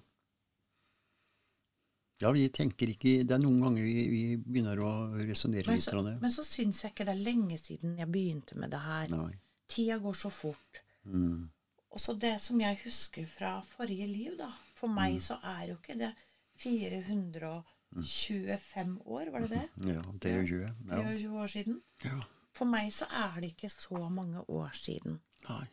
Ja, 2.21 2.33
vi 2.35 2.49
tenker 2.51 2.89
ikke 2.91 3.21
Det 3.23 3.31
er 3.37 3.39
noen 3.39 3.61
ganger 3.63 3.85
vi, 3.87 4.09
vi 4.11 4.23
begynner 4.43 4.81
å 4.83 4.89
resonnere 5.29 5.71
litt. 5.71 5.83
så, 5.85 6.01
det. 6.03 6.17
men 6.21 6.31
så 6.35 6.43
syns 6.45 6.81
jeg 6.83 6.91
ikke 6.93 7.05
det 7.07 7.15
er 7.15 7.23
lenge 7.31 7.59
siden 7.63 7.95
jeg 8.01 8.09
begynte 8.11 8.59
med 8.59 8.71
det 8.75 8.81
her. 8.83 9.07
Nei. 9.13 9.37
Tida 9.69 9.99
går 10.03 10.15
så 10.19 10.31
fort. 10.33 10.81
Mm. 11.05 11.47
Og 11.95 12.01
så 12.03 12.15
det 12.19 12.35
som 12.43 12.59
jeg 12.61 12.79
husker 12.85 13.27
fra 13.31 13.53
forrige 13.77 14.07
liv, 14.11 14.35
da. 14.39 14.51
For 14.75 14.89
meg 14.89 15.13
Mm. 15.15 15.21
så 15.21 15.39
er 15.43 15.67
jo 15.69 15.75
ikke 15.79 15.99
det 15.99 16.11
425 16.59 18.99
år, 19.07 19.31
var 19.33 19.41
det 19.41 19.49
det? 19.51 19.69
Ja, 19.95 20.03
det 20.23 20.31
gjør 20.35 20.61
jeg. 20.67 20.75
Ja. 20.91 20.97
20 21.17 21.39
år 21.43 21.47
siden. 21.55 21.83
ja. 22.05 22.21
For 22.59 22.65
meg 22.67 22.91
så 22.93 23.07
er 23.15 23.39
det 23.41 23.49
ikke 23.55 23.69
så 23.71 24.09
mange 24.11 24.41
år 24.51 24.71
siden. 24.75 25.21
Nei. 25.49 25.67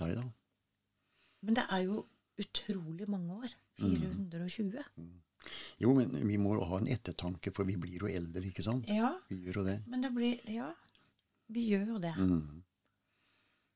Nei 0.00 0.10
da. 0.14 0.22
Men 1.42 1.54
det 1.56 1.64
er 1.70 1.78
jo 1.86 2.02
utrolig 2.38 3.08
mange 3.08 3.34
år. 3.34 3.52
Mm. 3.78 4.28
420. 4.30 4.82
Jo, 5.82 5.92
men 5.94 6.10
vi 6.28 6.36
må 6.38 6.54
ha 6.64 6.78
en 6.78 6.86
ettertanke, 6.86 7.50
for 7.54 7.64
vi 7.64 7.76
blir 7.76 7.98
jo 8.04 8.06
eldre, 8.06 8.44
ikke 8.46 8.62
sant? 8.62 8.86
Ja, 8.88 9.18
Vi 9.28 9.40
gjør 9.44 9.56
jo 9.56 9.64
det. 9.64 9.82
men 9.86 10.00
det 10.02 10.12
blir 10.14 10.40
Ja, 10.48 10.72
vi 11.48 11.68
gjør 11.70 11.86
jo 11.86 11.98
det. 11.98 12.14
Mm. 12.16 12.62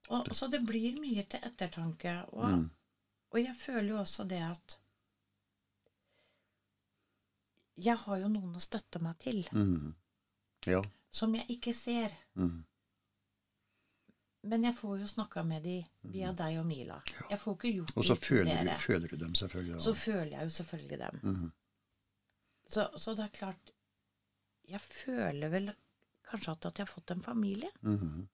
Og, 0.08 0.26
så 0.30 0.48
det 0.48 0.60
blir 0.66 1.00
mye 1.00 1.24
til 1.28 1.40
ettertanke. 1.42 2.24
Og, 2.32 2.50
Mm. 2.52 2.70
og 3.32 3.40
jeg 3.42 3.56
føler 3.56 3.88
jo 3.88 3.96
også 3.98 4.28
det 4.28 4.42
at 4.42 4.78
Jeg 7.78 7.96
har 7.96 8.18
jo 8.22 8.28
noen 8.28 8.54
å 8.56 8.60
støtte 8.60 9.00
meg 9.02 9.18
til, 9.18 9.42
Mm. 9.52 9.94
Ja. 10.66 10.82
som 11.10 11.34
jeg 11.34 11.46
ikke 11.48 11.74
ser. 11.74 12.10
Mm. 12.34 12.64
Men 14.46 14.64
jeg 14.68 14.74
får 14.78 14.98
jo 15.00 15.06
snakka 15.10 15.42
med 15.46 15.62
de 15.66 15.76
via 16.12 16.32
deg 16.36 16.58
og 16.60 16.66
Mila. 16.68 17.00
Jeg 17.30 17.38
får 17.42 17.56
ikke 17.56 17.72
gjort 17.80 17.96
Og 17.96 18.04
så 18.06 18.16
føler 18.18 18.64
du, 18.68 18.70
føler 18.82 19.08
du 19.08 19.16
dem 19.16 19.34
selvfølgelig. 19.34 19.80
Så 19.82 19.94
føler 19.94 20.32
jeg 20.36 20.44
jo 20.50 20.54
selvfølgelig 20.60 20.98
dem. 21.02 21.18
Mhm. 21.22 21.52
Så, 22.68 22.88
så 22.98 23.14
det 23.14 23.24
er 23.24 23.34
klart 23.36 23.70
Jeg 24.66 24.80
føler 24.82 25.48
vel 25.52 25.68
kanskje 26.26 26.50
at, 26.56 26.66
at 26.66 26.78
jeg 26.80 26.86
har 26.88 26.90
fått 26.92 27.10
en 27.14 27.22
familie. 27.22 27.70
Mhm. 27.82 28.24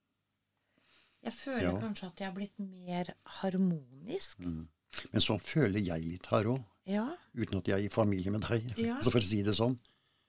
Jeg 1.22 1.33
føler 1.38 1.68
Ja. 1.68 1.81
kanskje 1.81 2.07
at 2.09 2.20
jeg 2.20 2.27
har 2.27 2.35
blitt 2.35 2.59
mer 2.59 3.12
harmonisk. 3.40 4.38
Mm. 4.42 4.64
Men 5.12 5.20
sånn 5.25 5.38
føler 5.40 5.79
jeg 5.81 6.03
litt 6.05 6.27
her 6.33 6.44
òg, 6.51 6.64
Ja. 6.87 7.05
uten 7.35 7.59
at 7.61 7.68
jeg 7.68 7.79
er 7.81 7.85
i 7.87 7.88
familie 7.88 8.33
med 8.33 8.42
deg. 8.48 8.72
Ja. 8.79 8.96
Så 9.05 9.12
for 9.12 9.20
å 9.20 9.25
si 9.29 9.42
det 9.42 9.55
sånn. 9.55 9.79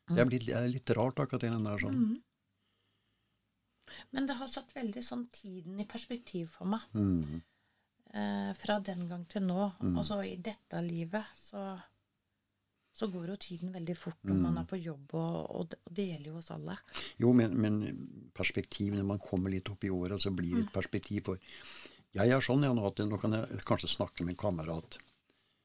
Det 0.07 0.19
er, 0.19 0.25
litt, 0.29 0.45
det 0.45 0.53
er 0.59 0.67
litt 0.67 0.89
rart, 0.91 1.15
akkurat 1.23 1.41
den 1.41 1.63
der 1.63 1.79
sånn. 1.79 2.21
Men 4.11 4.27
det 4.29 4.35
har 4.39 4.47
satt 4.51 4.73
veldig 4.75 5.03
sånn 5.03 5.27
tiden 5.33 5.79
i 5.79 5.85
perspektiv 5.89 6.49
for 6.57 6.65
meg. 6.73 6.81
Mm. 6.93 7.41
Eh, 8.13 8.51
fra 8.59 8.79
den 8.79 9.07
gang 9.09 9.25
til 9.29 9.41
nå. 9.47 9.71
Mm. 9.81 9.97
Altså 9.97 10.19
i 10.25 10.35
dette 10.37 10.81
livet 10.85 11.25
så, 11.39 11.63
så 12.93 13.07
går 13.09 13.31
jo 13.33 13.37
tiden 13.41 13.71
veldig 13.73 13.95
fort 13.97 14.19
når 14.23 14.35
Mm. 14.35 14.41
man 14.43 14.57
er 14.61 14.67
på 14.69 14.77
jobb, 14.77 15.13
og, 15.13 15.37
og, 15.55 15.69
det, 15.69 15.79
og 15.85 15.95
det 15.97 16.07
gjelder 16.11 16.29
jo 16.31 16.37
oss 16.37 16.51
alle. 16.53 16.77
Jo, 17.17 17.31
men, 17.33 17.55
men 17.57 17.79
perspektiv 18.33 18.93
når 18.93 19.07
man 19.15 19.19
kommer 19.19 19.49
litt 19.49 19.69
opp 19.73 19.83
i 19.83 19.89
åra, 19.89 20.19
så 20.19 20.29
blir 20.31 20.55
det 20.59 20.67
et 20.67 20.73
perspektiv 20.75 21.23
for 21.31 21.39
Jeg 22.13 22.29
er 22.29 22.41
sånn 22.45 22.61
jeg 22.61 22.75
nå 22.77 22.83
at 22.85 22.99
nå 23.09 23.17
kan 23.17 23.33
jeg 23.33 23.63
kanskje 23.65 23.89
snakke 23.89 24.21
med 24.21 24.35
en 24.35 24.43
kamerat 24.43 24.99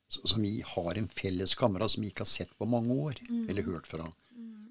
som 0.09 0.41
vi 0.41 0.63
har 0.65 0.97
en 0.97 1.09
felles 1.13 1.53
kamerat 1.55 1.93
som 1.93 2.01
vi 2.01 2.09
ikke 2.09 2.25
har 2.25 2.31
sett 2.31 2.55
på 2.57 2.65
mange 2.65 2.95
år, 2.97 3.19
eller 3.51 3.67
hørt 3.67 3.87
fra. 3.87 4.07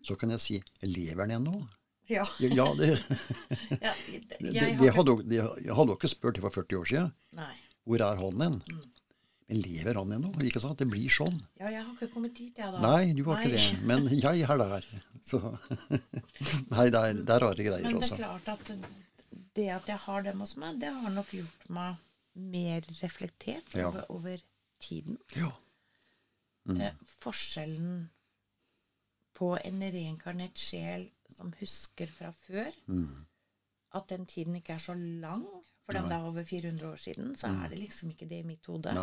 Så 0.02 0.16
kan 0.18 0.32
jeg 0.34 0.42
si 0.42 0.56
Lever 0.82 1.28
han 1.28 1.36
ennå? 1.38 1.60
Ja. 2.08 2.24
Ja, 2.40 2.68
det, 2.78 2.92
ja 3.84 3.94
det, 4.08 4.20
jeg 4.40 4.54
det, 4.54 4.78
det 4.80 4.92
hadde, 4.96 5.18
hadde 5.18 5.96
dere 5.96 6.12
spurt 6.12 6.40
for 6.44 6.56
40 6.62 6.80
år 6.82 6.92
siden. 6.92 7.10
Nei. 7.38 7.54
Hvor 7.88 8.04
er 8.04 8.22
han 8.22 8.42
hen? 8.44 8.62
Men 9.48 9.62
lever 9.64 9.96
han 9.96 10.12
ennå? 10.18 10.32
Ikke 10.44 10.60
sant? 10.60 10.80
Det 10.82 10.88
blir 10.92 11.12
sånn. 11.14 11.38
Ja, 11.60 11.70
jeg 11.72 11.84
har 11.86 11.92
ikke 11.94 12.10
kommet 12.12 12.34
dit, 12.36 12.52
jeg, 12.60 12.72
da. 12.74 12.82
Nei, 12.84 13.14
du 13.16 13.24
har 13.30 13.40
ikke 13.44 13.54
det. 13.56 13.86
Men 13.88 14.08
jeg 14.26 14.44
er 14.44 14.60
der. 14.64 14.90
Så 15.28 15.40
Nei, 16.72 16.90
det 16.92 17.00
er, 17.00 17.22
det 17.22 17.36
er 17.38 17.44
rare 17.44 17.64
greier, 17.70 17.86
Men 17.88 18.02
det 18.04 18.10
er 18.12 18.20
klart 18.20 18.52
at 18.52 18.74
det 19.58 19.70
at 19.74 19.88
jeg 19.90 20.00
har 20.04 20.26
dem 20.28 20.44
hos 20.44 20.54
meg, 20.60 20.78
det 20.82 20.92
har 20.94 21.12
nok 21.16 21.32
gjort 21.34 21.70
meg 21.74 22.04
mer 22.38 22.86
reflektert 23.02 23.74
Ja. 23.76 23.88
over, 23.90 24.04
over 24.14 24.44
tiden. 24.84 25.18
Ja. 25.36 25.50
Eh, 26.70 26.94
forskjellen 27.24 28.10
på 29.38 29.54
en 29.64 29.82
reinkarnert 29.82 30.60
sjel 30.60 31.08
som 31.36 31.52
husker 31.60 32.08
fra 32.12 32.32
før, 32.32 32.72
Mm. 32.88 33.26
at 33.96 34.08
den 34.10 34.26
tiden 34.26 34.56
ikke 34.56 34.74
er 34.74 34.80
så 34.80 34.94
lang, 34.94 35.46
for 35.86 35.94
den 35.94 36.04
det 36.10 36.12
er 36.18 36.26
over 36.28 36.44
400 36.44 36.88
år 36.92 36.96
siden, 36.98 37.36
så 37.36 37.48
er 37.48 37.70
det 37.70 37.80
liksom 37.80 38.10
ikke 38.12 38.28
det 38.30 38.40
i 38.44 38.48
mitt 38.48 38.66
hode. 38.66 38.94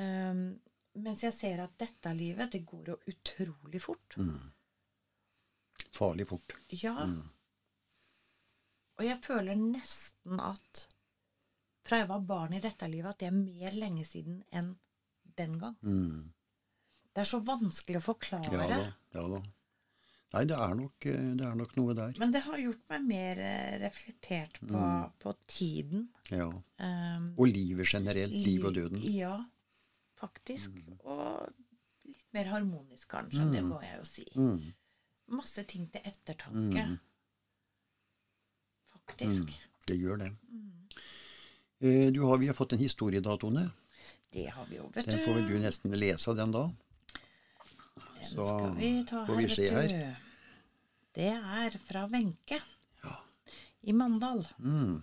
Um, 0.00 0.60
mens 0.94 1.22
jeg 1.22 1.32
ser 1.36 1.62
at 1.64 1.76
dette 1.78 2.12
livet, 2.16 2.52
det 2.52 2.64
går 2.66 2.86
jo 2.92 2.96
utrolig 3.08 3.80
fort. 3.82 4.16
Mm. 4.16 4.52
Farlig 5.92 6.26
fort. 6.28 6.54
Ja. 6.70 6.94
Og 8.98 9.04
jeg 9.04 9.18
føler 9.24 9.54
nesten 9.58 10.40
at 10.40 10.86
fra 11.84 11.98
jeg 11.98 12.08
var 12.08 12.20
barn 12.20 12.54
i 12.54 12.60
dette 12.62 12.86
livet, 12.88 13.10
at 13.10 13.18
det 13.18 13.26
er 13.28 13.36
mer 13.36 13.74
lenge 13.74 14.04
siden 14.06 14.42
enn 14.54 14.76
den 15.36 15.56
gang. 15.58 15.76
Mm. 15.82 16.32
Det 17.12 17.20
er 17.24 17.28
så 17.28 17.40
vanskelig 17.44 17.98
å 17.98 18.04
forklare. 18.06 18.52
Ja 18.52 18.68
da. 18.70 18.78
Ja 19.16 19.24
da. 19.34 19.40
Nei, 20.32 20.44
det 20.48 20.56
er, 20.56 20.74
nok, 20.74 21.06
eh, 21.06 21.24
det 21.36 21.44
er 21.44 21.56
nok 21.60 21.74
noe 21.76 21.94
der. 21.94 22.12
Men 22.18 22.30
det 22.32 22.40
har 22.46 22.56
gjort 22.62 22.84
meg 22.88 23.02
mer 23.04 23.40
eh, 23.44 23.74
reflektert 23.82 24.54
på, 24.62 24.72
Mm. 24.72 25.10
på 25.20 25.34
tiden. 25.46 26.06
Ja. 26.30 26.46
Um, 26.78 27.34
Og 27.36 27.46
livet 27.52 27.86
generelt. 27.92 28.32
Liv 28.32 28.64
og 28.64 28.74
døden. 28.74 29.02
Ja, 29.12 29.34
faktisk. 30.16 30.70
Og 31.04 31.52
litt 32.08 32.24
mer 32.32 32.44
harmonisk, 32.48 33.08
kanskje. 33.12 33.44
Det 33.52 33.62
må 33.64 33.80
jeg 33.82 33.98
jo 33.98 34.04
si. 34.08 34.24
Mm. 34.34 34.72
Masse 35.36 35.64
ting 35.68 35.90
til 35.92 36.00
ettertanke. 36.04 36.86
Mm. 36.86 36.96
Faktisk. 38.94 39.52
Det 39.88 39.98
gjør 40.00 40.16
det. 40.24 40.30
Mm. 40.48 40.70
Eh, 41.80 42.10
Du 42.12 42.22
har, 42.26 42.38
vi 42.38 42.46
har 42.46 42.54
fått 42.54 42.72
en 42.72 42.78
historie 42.78 43.20
da, 43.20 43.36
Tone. 43.36 43.70
Det 44.32 44.46
har 44.48 44.64
vi 44.70 44.76
jo, 44.76 44.88
vet 44.94 45.04
du. 45.04 45.10
Den 45.12 45.20
får 45.26 45.34
vel 45.34 45.48
du 45.48 45.58
nesten 45.60 45.92
lese, 45.98 46.34
den 46.34 46.52
da. 46.52 46.70
Den 48.22 48.30
så 48.36 48.46
skal 48.46 48.76
vi 48.78 49.04
ta 49.04 49.24
får 49.26 49.34
her, 49.34 49.42
vi 49.42 49.48
se 49.50 49.68
her. 49.70 50.16
Det 51.12 51.28
er 51.34 51.78
fra 51.78 52.06
Wenche 52.08 52.60
Ja. 53.02 53.16
i 53.80 53.92
Mandal. 53.92 54.46
Mm. 54.58 55.02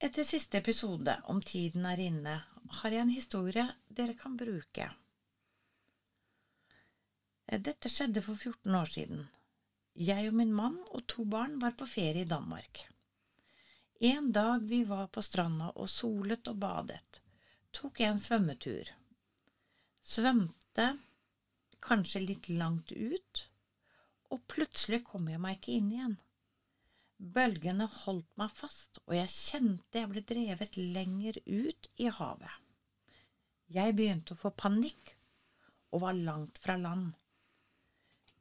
Etter 0.00 0.24
siste 0.24 0.58
episode 0.58 1.18
om 1.28 1.42
tiden 1.42 1.84
er 1.86 2.00
inne, 2.00 2.38
har 2.80 2.90
jeg 2.94 3.04
en 3.04 3.12
historie 3.12 3.66
dere 3.88 4.14
kan 4.18 4.36
bruke. 4.40 4.86
Eh, 7.46 7.60
Dette 7.60 7.88
skjedde 7.92 8.22
for 8.24 8.34
14 8.40 8.74
år 8.74 8.86
siden. 8.94 9.26
Jeg 9.94 10.28
og 10.30 10.34
min 10.38 10.54
mann 10.54 10.78
og 10.90 11.04
to 11.10 11.24
barn 11.24 11.58
var 11.60 11.74
på 11.76 11.86
ferie 11.86 12.22
i 12.24 12.28
Danmark. 12.30 12.86
En 14.00 14.30
dag 14.32 14.62
vi 14.70 14.82
var 14.88 15.08
på 15.12 15.20
stranda 15.22 15.72
og 15.76 15.88
solet 15.92 16.48
og 16.48 16.56
badet, 16.62 17.20
tok 17.76 18.00
jeg 18.00 18.14
en 18.14 18.22
svømmetur. 18.22 18.88
Svømte 20.02 20.86
kanskje 21.84 22.22
litt 22.24 22.48
langt 22.48 22.92
ut, 22.92 23.44
og 24.30 24.42
plutselig 24.50 25.02
kom 25.08 25.28
jeg 25.30 25.42
meg 25.42 25.58
ikke 25.58 25.76
inn 25.76 25.92
igjen. 25.94 26.18
Bølgene 27.20 27.84
holdt 28.04 28.30
meg 28.40 28.52
fast, 28.56 29.00
og 29.06 29.16
jeg 29.16 29.32
kjente 29.34 30.00
jeg 30.00 30.10
ble 30.12 30.22
drevet 30.24 30.76
lenger 30.80 31.36
ut 31.44 31.88
i 32.00 32.08
havet. 32.08 32.54
Jeg 33.70 33.94
begynte 33.98 34.34
å 34.34 34.40
få 34.40 34.54
panikk 34.56 35.12
og 35.92 36.06
var 36.06 36.16
langt 36.16 36.58
fra 36.62 36.78
land. 36.80 37.12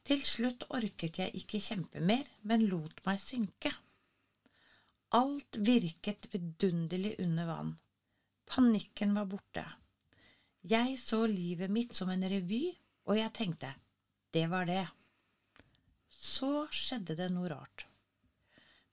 Til 0.07 0.23
slutt 0.25 0.63
orket 0.73 1.19
jeg 1.21 1.35
ikke 1.41 1.61
kjempe 1.61 2.01
mer, 2.01 2.23
men 2.47 2.65
lot 2.71 3.03
meg 3.05 3.19
synke. 3.21 3.73
Alt 5.17 5.59
virket 5.65 6.29
vidunderlig 6.31 7.15
under 7.21 7.49
vann. 7.49 7.75
Panikken 8.49 9.13
var 9.17 9.27
borte. 9.29 9.65
Jeg 10.65 10.95
så 11.01 11.25
livet 11.29 11.69
mitt 11.71 11.93
som 11.97 12.09
en 12.13 12.25
revy, 12.31 12.71
og 13.09 13.17
jeg 13.17 13.33
tenkte 13.33 13.73
det 14.35 14.45
var 14.51 14.67
det. 14.69 14.85
Så 16.13 16.67
skjedde 16.69 17.15
det 17.17 17.29
noe 17.33 17.49
rart. 17.49 17.87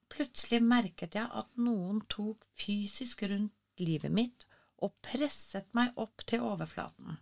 Plutselig 0.09 0.63
merket 0.65 1.17
jeg 1.19 1.29
at 1.29 1.49
noen 1.61 2.01
tok 2.09 2.45
fysisk 2.57 3.21
rundt 3.29 3.53
livet 3.83 4.13
mitt 4.13 4.47
og 4.81 4.95
presset 5.05 5.67
meg 5.77 5.93
opp 6.01 6.23
til 6.25 6.45
overflaten. 6.47 7.19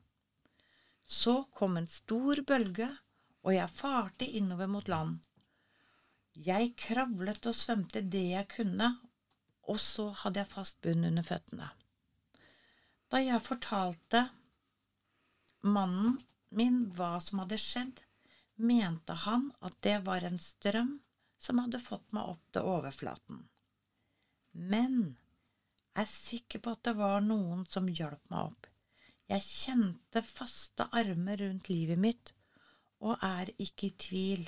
Så 1.03 1.43
kom 1.58 1.75
en 1.77 1.89
stor 1.91 2.39
bølge, 2.47 2.88
og 3.45 3.53
jeg 3.53 3.77
farte 3.77 4.25
innover 4.25 4.69
mot 4.71 4.88
land. 4.89 5.19
Jeg 6.34 6.73
kravlet 6.79 7.45
og 7.45 7.55
svømte 7.55 8.01
det 8.01 8.23
jeg 8.31 8.47
kunne, 8.55 8.89
og 9.69 9.79
så 9.81 10.10
hadde 10.23 10.41
jeg 10.41 10.51
fast 10.51 10.79
bunn 10.81 11.05
under 11.08 11.25
føttene. 11.25 11.67
Da 13.12 13.21
jeg 13.21 13.43
fortalte 13.45 14.25
mannen 15.62 16.17
min 16.49 16.86
hva 16.95 17.17
som 17.23 17.41
hadde 17.43 17.60
skjedd, 17.62 17.99
mente 18.55 19.13
han 19.25 19.49
at 19.65 19.75
det 19.84 19.97
var 20.05 20.23
en 20.23 20.39
strøm 20.39 20.95
som 21.41 21.60
hadde 21.60 21.81
fått 21.84 22.13
meg 22.15 22.31
opp 22.36 22.43
til 22.55 22.69
overflaten. 22.71 23.41
Men 24.55 24.95
jeg 25.95 26.03
er 26.03 26.12
sikker 26.12 26.63
på 26.63 26.75
at 26.75 26.84
det 26.88 26.95
var 26.99 27.21
noen 27.23 27.65
som 27.71 27.88
hjalp 27.88 28.31
meg 28.31 28.51
opp. 28.51 28.69
Jeg 29.31 29.41
kjente 29.47 30.21
faste 30.27 30.88
armer 30.93 31.41
rundt 31.41 31.69
livet 31.71 31.99
mitt, 31.99 32.31
og 33.01 33.21
er 33.25 33.51
ikke 33.58 33.89
i 33.89 33.95
tvil. 34.05 34.45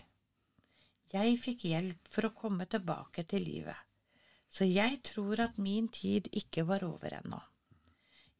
Jeg 1.12 1.38
fikk 1.41 1.65
hjelp 1.69 2.10
for 2.12 2.27
å 2.27 2.36
komme 2.36 2.67
tilbake 2.69 3.23
til 3.31 3.45
livet, 3.47 3.77
så 4.51 4.67
jeg 4.67 4.99
tror 5.07 5.43
at 5.47 5.60
min 5.60 5.88
tid 5.88 6.27
ikke 6.36 6.65
var 6.67 6.86
over 6.88 7.19
ennå. 7.19 7.39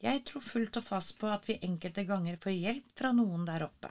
Jeg 0.04 0.22
tror 0.30 0.44
fullt 0.46 0.78
og 0.78 0.86
fast 0.86 1.16
på 1.18 1.30
at 1.32 1.48
vi 1.50 1.58
enkelte 1.66 2.04
ganger 2.06 2.38
får 2.42 2.54
hjelp 2.54 2.92
fra 3.00 3.12
noen 3.18 3.48
der 3.48 3.66
oppe. 3.66 3.90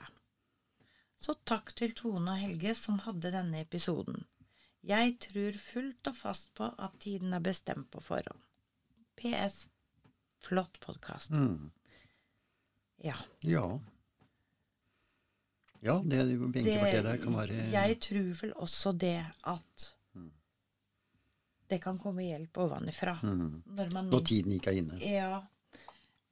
Så 1.19 1.33
takk 1.49 1.73
til 1.75 1.95
Tone 1.97 2.35
og 2.35 2.39
Helge 2.39 2.75
som 2.77 3.01
hadde 3.03 3.33
denne 3.33 3.63
episoden. 3.65 4.23
Jeg 4.87 5.17
tror 5.19 5.57
fullt 5.59 6.07
og 6.11 6.15
fast 6.15 6.53
på 6.55 6.69
at 6.77 6.95
tiden 7.03 7.33
er 7.35 7.43
bestemt 7.43 7.89
på 7.91 7.99
forhånd. 8.03 8.39
PS. 9.17 9.65
Flott 10.45 10.79
podkast. 10.79 11.33
Mm. 11.33 11.71
Ja. 13.03 13.17
Ja. 13.41 13.65
Ja, 15.81 15.99
det 16.05 16.23
benkepartiet 16.39 17.03
der 17.05 17.19
kan 17.21 17.35
være 17.37 17.67
Jeg 17.73 17.99
tror 18.01 18.31
vel 18.41 18.53
også 18.55 18.93
det 18.97 19.19
at 19.43 19.91
det 21.67 21.81
kan 21.83 21.97
komme 21.99 22.23
hjelp 22.23 22.57
ovenfra. 22.63 23.17
mm. 23.23 23.63
Når 23.75 23.93
man 23.93 24.09
Når 24.09 24.23
tiden 24.23 24.51
ikke 24.55 24.71
er 24.71 24.79
inne. 24.79 24.99
Ja. 25.03 25.41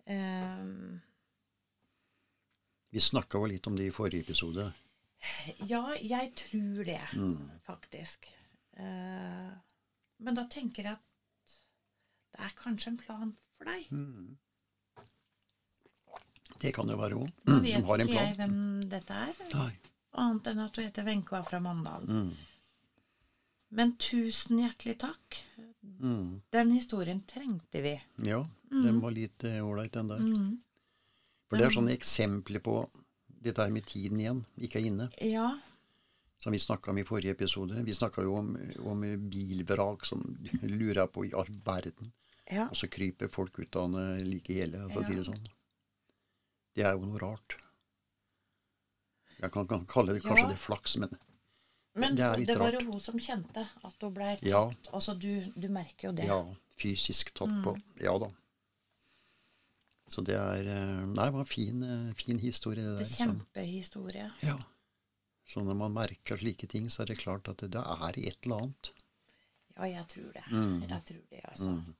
Ehm, 0.05 1.01
Vi 2.91 3.01
snakka 3.01 3.37
jo 3.41 3.45
litt 3.51 3.67
om 3.67 3.75
det 3.75 3.87
i 3.89 3.91
forrige 3.91 4.21
episode. 4.23 4.69
ja, 5.67 5.95
jeg 5.99 6.31
tror 6.35 6.83
det, 6.85 7.01
Mm. 7.13 7.49
faktisk. 7.65 8.25
Uh, 8.77 9.51
men 10.19 10.35
da 10.35 10.45
tenker 10.47 10.83
jeg 10.83 10.91
at 10.93 11.55
det 12.31 12.39
er 12.45 12.53
kanskje 12.55 12.87
en 12.87 12.97
plan 12.97 13.37
for 13.57 13.65
deg. 13.65 13.87
Mm. 13.91 14.37
Det 16.61 16.73
kan 16.75 16.87
det 16.87 16.97
være 16.97 17.15
òg. 17.19 17.29
Nå 17.47 17.59
De 17.59 17.61
vet 17.73 17.83
har 17.85 17.99
en 17.99 18.07
ikke 18.07 18.21
jeg 18.27 18.35
hvem 18.37 18.89
dette 18.89 19.13
er, 19.13 19.33
Nei. 19.53 19.71
annet 20.13 20.47
enn 20.47 20.59
at 20.59 20.75
hun 20.75 20.85
heter 20.85 21.03
Wenche 21.07 21.33
og 21.33 21.39
er 21.39 21.49
fra 21.49 21.59
Mandal. 21.59 22.05
Mm. 22.07 22.35
Men 23.71 23.95
tusen 23.97 24.59
hjertelig 24.61 24.97
takk. 24.99 25.37
Mm. 25.99 26.41
Den 26.51 26.71
historien 26.71 27.21
trengte 27.27 27.81
vi. 27.83 28.01
Ja, 28.23 28.43
den 28.83 28.99
var 29.01 29.11
litt 29.15 29.43
eh, 29.43 29.61
ålreit, 29.65 29.91
den 29.93 30.07
der. 30.11 30.19
Mm. 30.19 30.59
For 31.49 31.57
det 31.57 31.65
er 31.67 31.75
sånne 31.75 31.93
eksempler 31.95 32.59
på 32.65 32.79
dette 33.45 33.61
her 33.61 33.71
med 33.71 33.85
tiden 33.85 34.19
igjen, 34.19 34.43
ikke 34.57 34.79
er 34.81 34.85
inne. 34.89 35.09
Ja. 35.21 35.51
Som 36.41 36.51
vi 36.51 36.59
snakka 36.59 36.91
om 36.91 36.97
i 36.97 37.03
forrige 37.07 37.31
episode. 37.31 37.83
Vi 37.85 37.93
snakka 37.93 38.21
jo 38.25 38.35
om, 38.39 38.55
om 38.85 39.01
bilvrak 39.29 40.05
som 40.05 40.21
lurer 40.63 41.07
på 41.07 41.25
i 41.25 41.33
all 41.33 41.47
verden. 41.65 42.11
ja. 42.51 42.67
Og 42.69 42.75
så 42.77 42.87
kryper 42.91 43.27
folk 43.33 43.57
ut 43.59 43.75
av 43.75 43.91
det 43.93 44.25
like 44.25 44.53
hele, 44.53 44.83
for 44.91 45.01
å 45.01 45.05
si 45.05 45.13
det 45.15 45.23
Ja. 45.25 45.31
sånn. 45.31 45.47
Det 46.75 46.83
er 46.83 46.93
jo 46.97 47.05
noe 47.05 47.19
rart. 47.21 47.55
Jeg 49.39 49.51
kan, 49.51 49.67
kan 49.67 49.85
kalle 49.85 50.13
det 50.15 50.23
kanskje 50.23 50.45
Ja. 50.45 50.51
det 50.51 50.59
flaks, 50.59 50.97
men 50.97 51.09
Men 51.97 52.15
Det 52.15 52.25
er 52.25 52.37
litt 52.37 52.49
rart. 52.49 52.57
Men 52.57 52.57
det, 52.57 52.59
var 52.59 52.71
rart. 52.73 52.83
jo 52.83 52.91
hun 52.91 52.99
som 52.99 53.19
kjente 53.19 53.67
at 53.83 54.01
hun 54.01 54.13
ble 54.13 54.25
tatt. 54.35 54.43
Ja. 54.43 54.69
Altså, 54.91 55.13
du, 55.17 55.45
du 55.55 55.67
merker 55.69 56.09
jo 56.09 56.11
det. 56.11 56.25
ja, 56.27 56.41
fysisk 56.77 57.31
tatt 57.33 57.47
Mm. 57.49 57.63
på. 57.63 57.81
Ja 58.01 58.17
da. 58.19 58.27
Så 60.07 60.21
det 60.21 60.35
er 60.37 60.67
eh, 60.69 61.05
Nei, 61.09 61.25
det 61.25 61.33
var 61.33 61.39
en 61.41 61.49
fin, 61.49 61.81
eh, 61.83 62.13
fin 62.13 62.39
historie, 62.39 62.83
det 62.83 62.91
Det 62.91 62.97
der. 62.97 63.05
er 63.05 63.09
Så, 63.09 63.23
kjempehistorie. 63.23 64.31
ja. 64.43 64.57
så 65.47 65.61
når 65.65 65.75
man 65.77 65.93
merker 65.93 66.37
slike 66.37 66.67
ting, 66.67 66.87
så 66.89 67.01
er 67.03 67.05
det 67.13 67.17
klart 67.19 67.47
at 67.49 67.57
det, 67.61 67.71
det 67.71 67.81
er 67.81 68.17
et 68.17 68.37
eller 68.45 68.55
annet. 68.63 68.91
Ja, 69.77 69.83
jeg 69.91 70.07
tror 70.07 70.31
det. 70.33 70.43
Mm. 70.51 70.81
Jeg 70.89 71.01
tror 71.05 71.23
det, 71.29 71.41
altså. 71.43 71.69
Mm. 71.71 71.95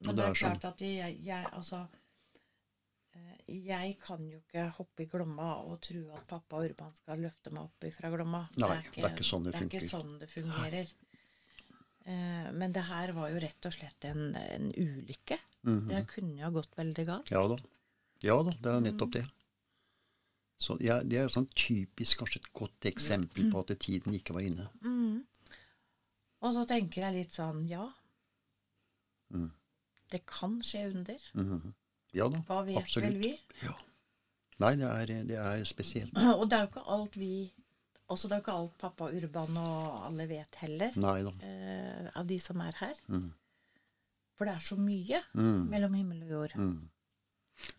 Men 0.00 0.16
det 0.16 0.16
det 0.16 0.24
er, 0.24 0.30
er 0.30 0.34
sånn- 0.34 0.60
klart 0.60 0.64
at 0.72 0.80
jeg, 0.80 1.18
jeg 1.24 1.46
altså 1.52 1.86
eh, 3.14 3.36
Jeg 3.66 3.98
kan 4.02 4.24
jo 4.30 4.38
ikke 4.38 4.64
hoppe 4.78 5.02
i 5.02 5.06
Glomma 5.06 5.50
og 5.64 5.80
tro 5.82 6.02
at 6.16 6.26
pappa 6.26 6.62
Urban 6.64 6.94
skal 6.94 7.18
løfte 7.22 7.50
meg 7.54 7.62
opp 7.62 7.86
fra 7.98 8.10
Glomma. 8.10 8.48
Nei, 8.58 8.82
det 8.94 9.04
er 9.04 9.14
ikke 9.14 9.24
sånn 9.30 9.44
det 9.44 9.52
det 9.54 9.60
er 9.62 9.68
ikke 9.70 9.88
sånn 9.90 10.18
det 10.18 10.30
fungerer. 10.30 10.90
Eh, 12.06 12.50
Men 12.52 12.72
det 12.72 12.82
her 12.84 13.12
var 13.16 13.30
jo 13.32 13.38
rett 13.40 13.66
og 13.66 13.72
slett 13.72 14.04
en, 14.04 14.34
en 14.36 14.70
ulykke. 14.76 15.38
Mhm. 15.64 15.88
Det 15.88 16.06
kunne 16.10 16.36
jo 16.38 16.44
ha 16.44 16.50
gått 16.50 16.76
veldig 16.76 17.06
galt. 17.06 17.30
Ja 17.32 17.46
da. 17.48 17.56
Ja 18.22 18.36
da, 18.42 18.50
det 18.60 18.70
er 18.74 18.80
nettopp 18.84 19.12
det. 19.12 19.24
Så 20.60 20.76
ja, 20.80 21.00
Det 21.02 21.18
er 21.18 21.28
sånn 21.28 21.48
typisk 21.56 22.18
kanskje 22.22 22.40
et 22.40 22.52
godt 22.56 22.86
eksempel 22.88 23.50
på 23.52 23.60
at 23.64 23.72
tiden 23.80 24.14
ikke 24.14 24.32
var 24.36 24.40
inne. 24.46 24.68
Mm. 24.82 25.24
Og 26.44 26.52
så 26.54 26.64
tenker 26.68 27.02
jeg 27.06 27.14
litt 27.14 27.32
sånn 27.36 27.66
Ja, 27.68 27.88
Mm. 29.32 29.50
det 30.12 30.20
kan 30.26 30.60
skje 30.62 30.86
under. 30.90 31.18
-hmm. 31.34 31.72
Ja 32.12 32.28
da, 32.28 32.38
Hva 32.46 32.62
vet 32.64 32.76
absolutt. 32.76 33.08
vel 33.08 33.18
vi? 33.18 33.40
Ja. 33.62 33.72
Nei, 34.60 34.76
det 34.76 34.84
er, 34.84 35.06
det 35.24 35.36
er 35.36 35.64
spesielt. 35.64 36.12
Og 36.38 36.48
det 36.50 36.56
er 36.58 36.60
jo 36.60 36.68
ikke 36.68 36.86
alt 36.86 37.16
vi 37.16 37.52
Altså, 38.10 38.28
det 38.28 38.34
er 38.36 38.40
jo 38.40 38.44
ikke 38.44 38.58
alt 38.60 38.74
pappa 38.78 39.06
Urban 39.16 39.56
og 39.56 40.02
alle 40.10 40.26
vet 40.28 40.54
heller, 40.60 40.92
Nei 41.00 41.20
eh, 41.40 42.10
av 42.14 42.26
de 42.28 42.36
som 42.42 42.60
er 42.60 42.76
her. 42.78 42.98
Mm. 43.08 43.30
For 44.36 44.44
det 44.44 44.54
er 44.58 44.64
så 44.66 44.76
mye 44.76 45.22
Mm. 45.32 45.68
mellom 45.70 45.94
himmel 45.94 46.22
og 46.26 46.30
jord. 46.30 46.54
Mm. 46.58 46.88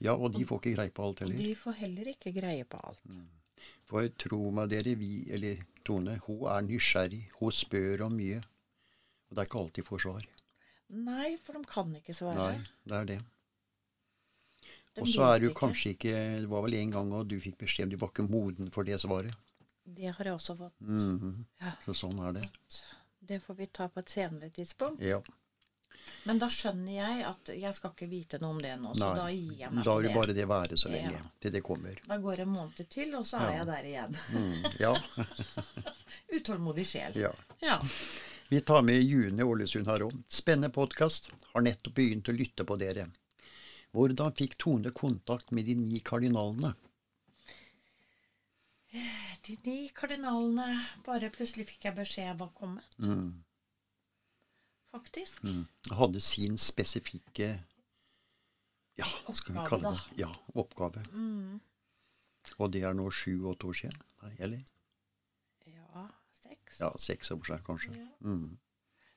Ja, 0.02 0.16
og 0.16 0.34
de 0.34 0.46
får 0.48 0.62
ikke 0.62 0.76
greie 0.78 0.90
på 0.96 1.04
alt 1.04 1.22
Og 1.22 1.28
heller. 1.28 1.38
de 1.44 1.56
får 1.56 1.74
heller 1.82 2.08
ikke 2.14 2.34
greie 2.34 2.64
på 2.66 2.80
alt. 2.88 3.02
For 3.86 4.08
tro 4.18 4.52
meg 4.52 4.70
dere, 4.70 4.96
vi, 4.98 5.28
eller 5.32 5.60
Tone, 5.86 6.18
hun 6.26 6.48
er 6.50 6.62
nysgjerrig. 6.66 7.28
Hun 7.40 7.52
spør 7.52 8.06
om 8.08 8.14
mye. 8.18 8.38
Og 9.30 9.36
det 9.36 9.44
er 9.44 9.46
ikke 9.46 9.60
alltid 9.62 9.86
får 9.86 10.00
svar. 10.08 10.26
Nei, 10.90 11.38
for 11.44 11.54
de 11.54 11.64
kan 11.70 11.94
ikke 11.96 12.14
svare. 12.16 12.36
Nei, 12.36 12.64
det 12.88 12.98
er 12.98 13.06
det. 13.06 13.20
De 14.96 15.02
Og 15.02 15.08
så 15.12 15.22
er 15.36 15.40
du 15.44 15.50
kanskje 15.54 15.92
ikke 15.94 16.14
Det 16.40 16.50
var 16.50 16.62
vel 16.64 16.74
en 16.80 16.92
gang 16.92 17.12
og 17.14 17.28
du 17.28 17.36
fikk 17.40 17.58
beskjed 17.58 17.84
om 17.84 17.90
du 17.90 17.98
var 17.98 18.10
ikke 18.14 18.30
moden 18.32 18.72
for 18.72 18.84
det 18.88 19.00
svaret. 19.02 19.36
Det 19.86 20.12
har 20.18 20.26
jeg 20.26 20.34
også 20.34 20.56
fått. 20.58 20.76
Mhm. 20.82 21.46
Ja. 21.62 21.72
Så 21.86 21.94
sånn 21.94 22.20
er 22.28 22.34
det. 22.40 22.46
Det 23.26 23.40
får 23.44 23.56
vi 23.60 23.66
ta 23.68 23.88
på 23.88 24.00
et 24.02 24.10
senere 24.10 24.50
tidspunkt. 24.50 25.02
Ja. 25.02 25.22
Men 26.26 26.38
da 26.42 26.48
skjønner 26.54 26.92
jeg 26.94 27.24
at 27.26 27.50
jeg 27.58 27.74
skal 27.78 27.92
ikke 27.94 28.08
vite 28.10 28.38
noe 28.42 28.50
om 28.54 28.60
det 28.62 28.74
nå, 28.82 28.92
så 28.98 29.08
Nei. 29.12 29.16
da 29.18 29.28
gir 29.34 29.56
jeg 29.62 29.72
meg 29.74 29.86
La 29.86 29.94
på 29.96 30.02
du 30.04 30.10
bare 30.14 30.34
det 30.38 30.46
være 30.50 30.78
så 30.78 30.90
lenge, 30.90 31.14
Ja. 31.18 31.24
til 31.42 31.52
det 31.52 31.62
kommer. 31.64 31.96
Da 32.08 32.18
går 32.18 32.40
en 32.44 32.50
måned 32.50 32.90
til, 32.90 33.16
og 33.16 33.26
så 33.26 33.38
er 33.42 33.52
Ja. 33.52 33.58
jeg 33.58 33.66
der 33.68 33.84
igjen. 33.90 34.16
Mm, 34.34 34.80
ja, 34.80 34.94
Utålmodig 36.38 36.86
sjel. 36.86 37.14
ja. 37.16 37.32
Ja. 37.62 37.80
Vi 38.50 38.62
tar 38.62 38.82
med 38.84 39.02
June 39.04 39.42
Ålesund 39.44 39.88
her 39.88 40.00
òg. 40.06 40.24
Spennende 40.30 40.70
podkast. 40.70 41.30
Har 41.54 41.62
nettopp 41.62 41.94
begynt 41.96 42.30
å 42.30 42.38
lytte 42.38 42.64
på 42.64 42.78
dere. 42.78 43.08
Hvordan 43.94 44.34
fikk 44.36 44.58
Tone 44.58 44.92
kontakt 44.92 45.52
med 45.52 45.66
de 45.66 45.74
ni 45.76 46.00
kardinalene? 46.00 46.76
De 49.46 49.58
ni 49.66 49.90
kardinalene 49.94 50.86
Bare 51.06 51.30
plutselig 51.30 51.68
fikk 51.70 51.84
jeg 51.90 51.96
beskjed 51.96 52.38
var 52.40 52.50
kommet, 52.58 52.96
Mm, 53.00 53.44
faktisk. 54.92 55.44
mm. 55.44 55.66
Hadde 55.92 56.22
sin 56.22 56.58
spesifikke 56.58 57.50
Ja, 58.98 59.06
skal 59.34 59.54
vi 59.54 59.60
Oppgave, 59.60 59.68
kalle 59.70 59.92
det 59.92 60.20
Ja, 60.22 60.30
oppgave. 60.56 61.04
Mm. 61.12 61.60
Og 62.60 62.72
det 62.72 62.84
er 62.84 62.94
nå 62.94 63.10
sju-åtte 63.12 63.66
år 63.68 63.74
siden? 63.76 64.02
Nei, 64.24 64.36
eller? 64.40 64.62
Ja, 65.68 66.06
seks. 66.44 66.80
Ja, 66.80 66.90
seks 66.98 67.32
år 67.32 67.42
siden, 67.44 67.64
kanskje. 67.66 67.96
Ja. 67.98 68.08
Mm. 68.22 68.58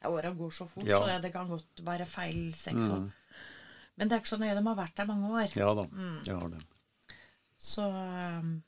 Ja, 0.03 0.09
Åra 0.11 0.31
går 0.35 0.51
så 0.51 0.67
fort, 0.67 0.85
Ja. 0.87 0.99
så 1.01 1.21
det 1.23 1.33
kan 1.33 1.49
godt 1.49 1.85
være 1.85 2.07
feil 2.07 2.55
seks 2.55 2.77
år. 2.89 2.99
Mm. 2.99 3.13
Men 3.97 4.09
det 4.09 4.15
er 4.17 4.21
ikke 4.21 4.29
så 4.35 4.39
nøye. 4.39 4.55
De 4.57 4.63
har 4.67 4.75
vært 4.77 4.97
der 4.97 5.07
mange 5.07 5.29
år. 5.31 5.57
Ja 5.57 5.75
da, 5.75 5.83
Mm. 5.87 6.23
jeg 6.25 6.37
har 6.39 6.49
de. 6.49 6.61
Så 7.59 7.83
um, 7.83 8.63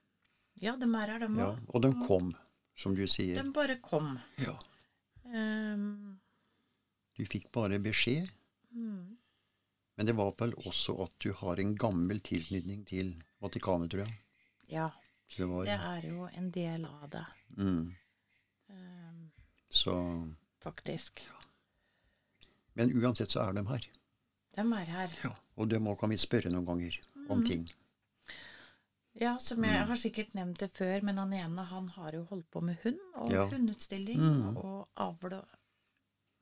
ja, 0.60 0.74
de 0.76 0.86
er 0.88 1.12
her, 1.14 1.22
de 1.24 1.28
Ja, 1.40 1.50
og 1.68 1.82
de 1.82 1.90
kom, 2.06 2.34
som 2.76 2.94
du 2.94 3.06
sier. 3.08 3.40
De 3.42 3.52
bare 3.52 3.78
kom. 3.84 4.18
Ja. 4.40 4.56
Um, 5.24 6.18
Du 7.16 7.26
fikk 7.28 7.50
bare 7.52 7.78
beskjed, 7.82 8.30
mm. 8.72 9.16
men 9.96 10.06
det 10.08 10.14
var 10.16 10.30
vel 10.38 10.54
også 10.56 10.94
at 11.04 11.12
du 11.20 11.32
har 11.36 11.60
en 11.60 11.74
gammel 11.76 12.20
tilknytning 12.24 12.86
til 12.88 13.10
Vatikanet, 13.42 13.90
tror 13.92 14.06
jeg. 14.06 14.14
Ja, 14.70 14.86
det 15.36 15.48
var 15.50 15.64
det 15.68 15.76
er 15.76 16.06
jo 16.08 16.28
en 16.32 16.48
del 16.54 16.86
av 16.88 17.10
det, 17.12 17.24
mm. 17.58 17.92
um, 18.70 19.30
Så 19.68 19.94
faktisk. 20.62 21.20
Men 22.74 22.94
uansett 22.96 23.30
så 23.30 23.42
er 23.44 23.52
de 23.58 23.66
her. 23.68 23.84
De 24.56 24.64
er 24.80 24.88
her. 24.96 25.18
Ja. 25.24 25.34
Og 25.56 25.68
dem 25.68 25.86
òg 25.90 25.98
kan 26.00 26.10
vi 26.10 26.16
spørre 26.18 26.50
noen 26.50 26.66
ganger 26.66 26.96
om 27.28 27.38
Mm. 27.40 27.46
ting. 27.46 27.68
Ja, 29.14 29.38
som 29.38 29.58
Mm. 29.58 29.64
jeg 29.72 29.86
har 29.86 29.96
sikkert 29.96 30.34
nevnt 30.34 30.58
det 30.58 30.70
før, 30.72 31.02
men 31.02 31.16
han 31.18 31.32
ene 31.32 31.64
han 31.64 31.88
har 31.88 32.12
jo 32.12 32.24
holdt 32.24 32.50
på 32.50 32.60
med 32.62 32.76
hund 32.84 32.98
og 33.16 33.30
Ja. 33.32 33.48
hundutstilling 33.48 34.18
Mm. 34.20 34.56
og 34.56 34.88
avl 34.96 35.42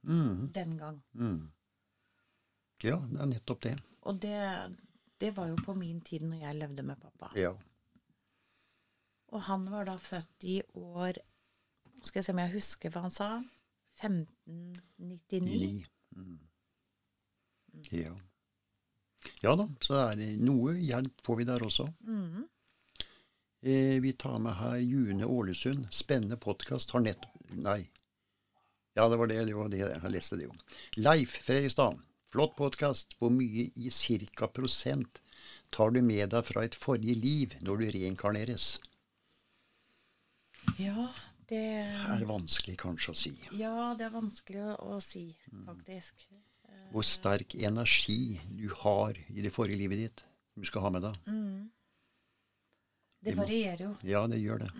Mm. 0.05 0.53
den 0.53 0.77
gang. 0.79 1.03
Mm. 1.15 1.51
Ja, 2.83 2.97
det 2.97 3.21
er 3.21 3.27
nettopp 3.27 3.61
det. 3.63 3.81
Og 4.03 4.21
det, 4.21 4.77
det 5.19 5.35
var 5.37 5.47
jo 5.49 5.57
på 5.57 5.75
min 5.77 6.01
tid 6.01 6.21
når 6.23 6.41
jeg 6.41 6.55
levde 6.57 6.83
med 6.83 7.01
pappa. 7.01 7.31
Ja. 7.37 7.55
Og 9.29 9.43
han 9.43 9.65
var 9.71 9.85
da 9.85 9.97
født 9.97 10.45
i 10.45 10.63
år 10.75 11.13
Skal 12.05 12.21
jeg 12.21 12.25
se 12.25 12.33
om 12.33 12.39
jeg 12.39 12.53
husker 12.53 12.91
hva 12.91 13.01
han 13.01 13.11
sa. 13.11 13.43
1599. 14.01 15.59
Ni. 15.61 15.85
Mm. 16.17 16.39
Ja. 17.91 18.15
ja 19.43 19.55
da, 19.57 19.67
så 19.83 19.95
er 20.13 20.15
det 20.17 20.29
noe 20.39 20.75
hjelp 20.79 21.21
får 21.27 21.37
vi 21.37 21.45
der 21.45 21.59
også. 21.67 21.89
Mhm. 22.01 22.38
Eh, 23.69 24.01
vi 24.01 24.13
tar 24.13 24.39
med 24.39 24.55
her 24.57 24.77
June 24.77 25.25
Ålesund. 25.25 25.87
Spennende 25.95 26.37
podkast. 26.37 26.91
Har 26.91 27.01
nettopp 27.05 27.35
Nei. 27.51 27.89
Ja, 28.95 29.09
det 29.09 29.17
var 29.21 29.27
det. 29.31 29.45
Det 29.49 29.55
var 29.57 29.69
det. 29.73 29.79
Jeg 29.85 30.13
leste 30.13 30.37
det 30.41 30.47
jo. 30.49 30.55
Leif 30.97 31.37
Fredrikstad. 31.45 31.99
Flott 32.33 32.55
podkast. 32.59 33.15
Hvor 33.21 33.33
mye 33.33 33.69
i 33.77 33.91
cirka 33.95 34.49
prosent 34.53 35.21
tar 35.75 35.93
du 35.95 36.01
med 36.05 36.31
deg 36.35 36.45
fra 36.49 36.65
et 36.65 36.77
forrige 36.77 37.17
liv 37.17 37.55
når 37.65 37.83
du 37.83 37.87
reinkarneres? 37.99 38.67
Ja, 40.79 41.09
det 41.49 41.63
er 41.85 42.25
vanskelig 42.29 42.77
kanskje 42.81 43.13
å 43.15 43.17
si. 43.17 43.33
Ja, 43.57 43.95
det 43.99 44.09
er 44.09 44.15
vanskelig 44.17 44.67
å, 44.79 45.01
si, 45.03 45.37
Mm. 45.53 45.65
faktisk. 45.67 46.27
Hvor 46.93 47.03
sterk 47.05 47.55
energi 47.55 48.41
du 48.57 48.69
har 48.85 49.17
i 49.29 49.41
det 49.43 49.53
forrige 49.53 49.79
livet 49.79 49.99
ditt. 49.99 50.25
som 50.55 50.63
Du 50.63 50.67
skal 50.67 50.81
ha 50.83 50.91
med 50.91 51.03
deg. 51.03 51.17
Mhm. 51.27 51.71
Det 53.25 53.35
varierer 53.37 53.83
jo, 53.85 53.97
Ja, 54.07 54.27
det 54.27 54.39
gjør 54.41 54.59
det. 54.65 54.71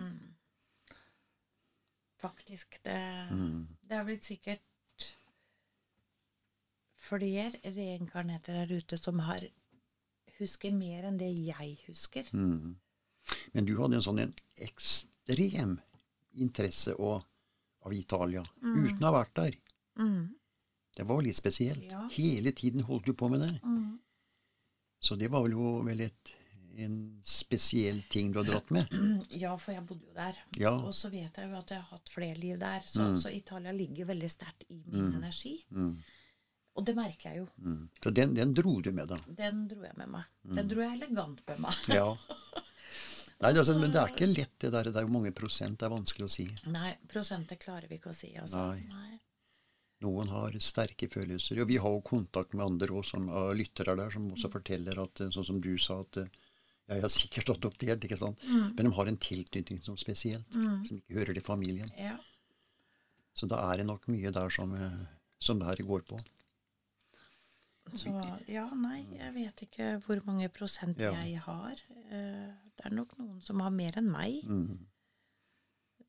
faktisk. 2.19 2.79
Det, 2.83 3.27
Mm. 3.31 3.67
det 3.87 3.95
har 3.95 4.03
blitt 4.05 4.23
sikkert 4.23 4.59
flere 6.95 7.51
reinkarnerte 7.63 8.53
der 8.53 8.71
ute 8.77 8.97
som 8.97 9.19
har 9.19 9.45
husker 10.39 10.71
mer 10.75 11.03
enn 11.07 11.17
det 11.19 11.31
jeg 11.37 11.77
husker. 11.87 12.23
Mm. 12.33 12.75
Men 13.53 13.65
du 13.65 13.75
hadde 13.77 13.95
en 13.99 14.01
sånn 14.05 14.19
en 14.23 14.33
ekstrem 14.57 15.79
interesse 16.39 16.93
og, 16.99 17.23
av 17.85 17.93
Italia, 17.93 18.43
uten 18.61 18.99
å 19.03 19.11
ha 19.11 19.23
vært 19.23 19.33
der. 19.35 19.57
Mm. 19.99 20.29
Det 20.95 21.05
var 21.07 21.21
litt 21.21 21.35
spesielt. 21.35 21.83
Ja. 21.91 22.07
Hele 22.11 22.51
tiden 22.51 22.83
holdt 22.83 23.05
du 23.05 23.13
på 23.13 23.29
med 23.31 23.41
det. 23.41 23.61
Mm. 23.63 23.99
Så 25.01 25.15
det 25.17 25.29
var 25.31 25.43
vel 25.47 25.55
vel 25.85 26.01
et, 26.01 26.33
en 26.85 26.95
spesiell 27.25 28.01
ting 28.11 28.31
du 28.31 28.39
har 28.41 28.47
dratt 28.49 28.69
med. 28.75 28.93
Ja, 29.43 29.51
for 29.61 29.73
jeg 29.75 29.85
bodde 29.87 30.07
jo 30.07 30.13
der. 30.15 30.37
Ja. 30.59 30.71
Og 30.77 30.93
så 30.97 31.11
vet 31.13 31.35
jeg 31.37 31.49
jo 31.51 31.57
at 31.59 31.73
jeg 31.73 31.81
har 31.81 31.89
hatt 31.97 32.09
flere 32.13 32.37
liv 32.39 32.57
der. 32.61 32.85
Så, 32.89 33.09
så 33.21 33.31
Italia 33.33 33.73
ligger 33.75 34.09
veldig 34.09 34.29
sterkt 34.31 34.65
i 34.69 34.79
min 34.87 35.13
energi. 35.19 35.57
Mm. 35.75 35.93
Og 36.79 36.85
det 36.87 36.95
merker 36.95 37.29
jeg 37.31 37.41
jo. 37.43 37.47
Mm. 37.59 37.81
Så 38.03 38.11
den, 38.15 38.33
den 38.37 38.53
dro 38.55 38.77
du 38.81 38.91
med, 38.95 39.09
da. 39.11 39.17
Den 39.39 39.65
dro 39.71 39.83
jeg 39.83 39.97
med 39.99 40.11
meg. 40.15 40.27
Den 40.59 40.69
dro 40.71 40.83
jeg 40.85 40.95
elegant 40.99 41.41
med 41.49 41.63
meg. 41.67 41.79
Ja. 41.91 42.07
Nei, 43.39 43.53
det 43.55 43.63
sånn- 43.67 43.79
men 43.79 43.91
det 43.95 43.99
er 44.01 44.11
ikke 44.11 44.27
lett, 44.27 44.55
det 44.59 44.73
der. 44.75 44.89
Det 44.91 44.99
er 44.99 45.07
jo 45.07 45.13
mange 45.15 45.31
prosent. 45.35 45.77
Det 45.79 45.87
er 45.87 45.93
vanskelig 45.93 46.27
å 46.27 46.31
si. 46.31 46.45
Nei, 46.71 46.93
prosenter 47.07 47.59
klarer 47.59 47.87
vi 47.87 47.99
ikke 47.99 48.11
å 48.11 48.17
si. 48.17 48.33
Altså. 48.39 48.65
Nei. 48.75 49.19
Noen 50.03 50.29
har 50.31 50.55
sterke 50.63 51.09
følelser. 51.11 51.59
Og 51.63 51.67
vi 51.71 51.77
har 51.79 51.91
jo 51.95 52.03
kontakt 52.05 52.53
med 52.55 52.65
andre 52.65 52.93
også, 52.99 53.17
som 53.17 53.29
er 53.35 53.57
lyttere 53.59 53.95
der, 53.99 54.11
som 54.15 54.29
også 54.31 54.51
forteller 54.51 55.01
at, 55.03 55.23
sånn 55.35 55.47
som 55.47 55.59
du 55.63 55.73
sa, 55.79 55.99
at 56.05 56.21
eh, 56.21 56.29
ja, 56.89 56.95
jeg 56.97 57.01
har 57.05 57.13
sikkert 57.13 57.49
adoptert, 57.55 58.03
ikke 58.03 58.17
sant. 58.17 58.41
Men 58.49 58.75
de 58.89 58.91
har 58.97 59.07
en 59.11 59.17
tilknytning 59.21 59.81
som 59.85 59.95
spesielt, 60.01 60.49
som 60.51 60.97
ikke 60.97 61.13
hører 61.19 61.33
til 61.37 61.45
familien. 61.45 61.89
Ja. 61.97 62.17
Så 63.37 63.47
da 63.47 63.61
er 63.71 63.77
det 63.77 63.85
nok 63.87 64.07
mye 64.11 64.31
der 64.33 64.49
som, 64.51 64.73
eh, 64.75 65.05
som 65.39 65.59
det 65.61 65.67
her 65.69 65.85
går 65.85 66.01
på. 66.09 66.19
Så 67.97 68.11
ja, 68.47 68.67
nei, 68.77 68.99
jeg 69.17 69.33
vet 69.33 69.61
ikke 69.65 69.85
hvor 70.05 70.19
mange 70.27 70.49
prosent 70.53 70.99
Ja. 71.01 71.11
jeg 71.23 71.39
har. 71.41 71.79
Eh, 72.11 72.49
Det 72.79 72.85
er 72.85 72.93
nok 72.95 73.17
noen 73.17 73.41
som 73.43 73.59
har 73.59 73.71
mer 73.75 73.91
enn 73.97 74.09
meg. 74.09 74.43
Mm. 74.47 74.77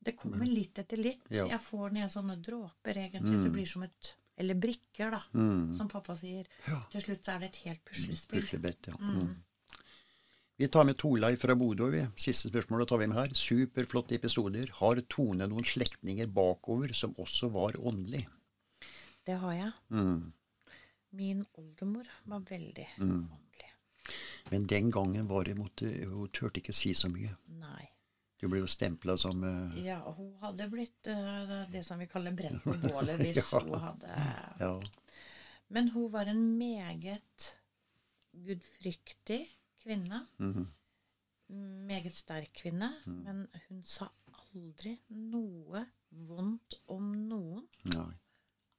Det 0.04 0.12
kommer 0.16 0.46
litt 0.46 0.78
etter 0.78 0.96
litt. 0.96 1.24
Ja. 1.30 1.46
Jeg 1.48 1.58
får 1.60 1.90
ned 1.92 2.08
sånne 2.12 2.36
dråper, 2.40 2.94
egentlig. 2.94 3.34
Så 3.40 3.42
det 3.48 3.52
blir 3.52 3.66
som 3.66 3.82
et 3.82 4.14
Eller 4.40 4.54
brikker, 4.54 5.10
da, 5.10 5.20
Mm. 5.34 5.74
som 5.76 5.86
pappa 5.88 6.14
sier. 6.16 6.46
Ja. 6.66 6.80
Til 6.90 7.02
slutt 7.02 7.22
så 7.24 7.34
er 7.34 7.38
det 7.40 7.48
et 7.50 7.56
helt 7.66 7.84
puslespill. 7.84 8.40
Puslebrett, 8.40 8.86
ja. 8.88 8.94
Mm. 8.96 9.34
Vi 10.60 10.68
tar 10.68 10.84
med 10.84 10.96
Torleif 11.00 11.40
fra 11.40 11.54
Bodø. 11.56 11.86
vi. 11.90 12.02
Siste 12.20 12.50
spørsmålet 12.50 12.88
tar 12.90 12.98
vi 13.00 13.06
med 13.08 13.16
her. 13.16 13.30
Superflotte 13.34 14.14
episoder. 14.18 14.68
Har 14.76 15.00
Tone 15.08 15.46
noen 15.48 15.64
slektninger 15.64 16.26
bakover 16.28 16.92
som 16.94 17.14
også 17.18 17.48
var 17.54 17.78
åndelig? 17.80 18.26
Det 19.24 19.38
har 19.40 19.54
jeg. 19.56 19.70
Mm. 19.90 20.32
Min 21.16 21.46
oldemor 21.58 22.04
var 22.24 22.40
veldig 22.50 22.86
Mm. 22.98 23.28
åndelig. 23.30 23.70
Men 24.50 24.66
den 24.66 24.90
gangen 24.90 25.26
var 25.28 25.44
det 25.44 25.56
måtte, 25.56 25.88
hun 26.08 26.28
turte 26.28 26.60
ikke 26.60 26.72
si 26.76 26.92
så 26.94 27.08
mye. 27.08 27.32
Nei. 27.48 27.88
Du 28.40 28.48
ble 28.48 28.60
jo 28.60 28.66
stempla 28.66 29.16
som 29.18 29.42
uh... 29.44 29.76
Ja, 29.84 29.98
hun 30.16 30.34
hadde 30.42 30.68
blitt 30.70 31.06
uh, 31.08 31.66
det 31.70 31.84
som 31.86 31.98
vi 31.98 32.06
kaller 32.06 32.32
brent 32.32 32.66
i 32.66 32.76
bålet 32.88 33.18
hvis 33.20 33.36
Ja. 33.52 33.60
hun 33.60 33.80
hadde 33.80 34.08
Ja. 34.60 34.80
Men 35.70 35.88
hun 35.88 36.10
var 36.12 36.26
en 36.26 36.58
meget 36.58 37.54
gudfryktig 38.32 39.46
kvinne. 39.82 40.26
mhm. 40.38 40.68
Meget 41.90 42.14
sterk 42.14 42.52
kvinne. 42.54 42.92
Mm. 43.06 43.22
Men 43.24 43.38
hun 43.68 43.80
sa 43.84 44.06
aldri 44.30 44.92
noe 45.08 45.82
vondt 46.10 46.76
om 46.86 47.08
noen. 47.26 47.64
Nei. 47.90 48.12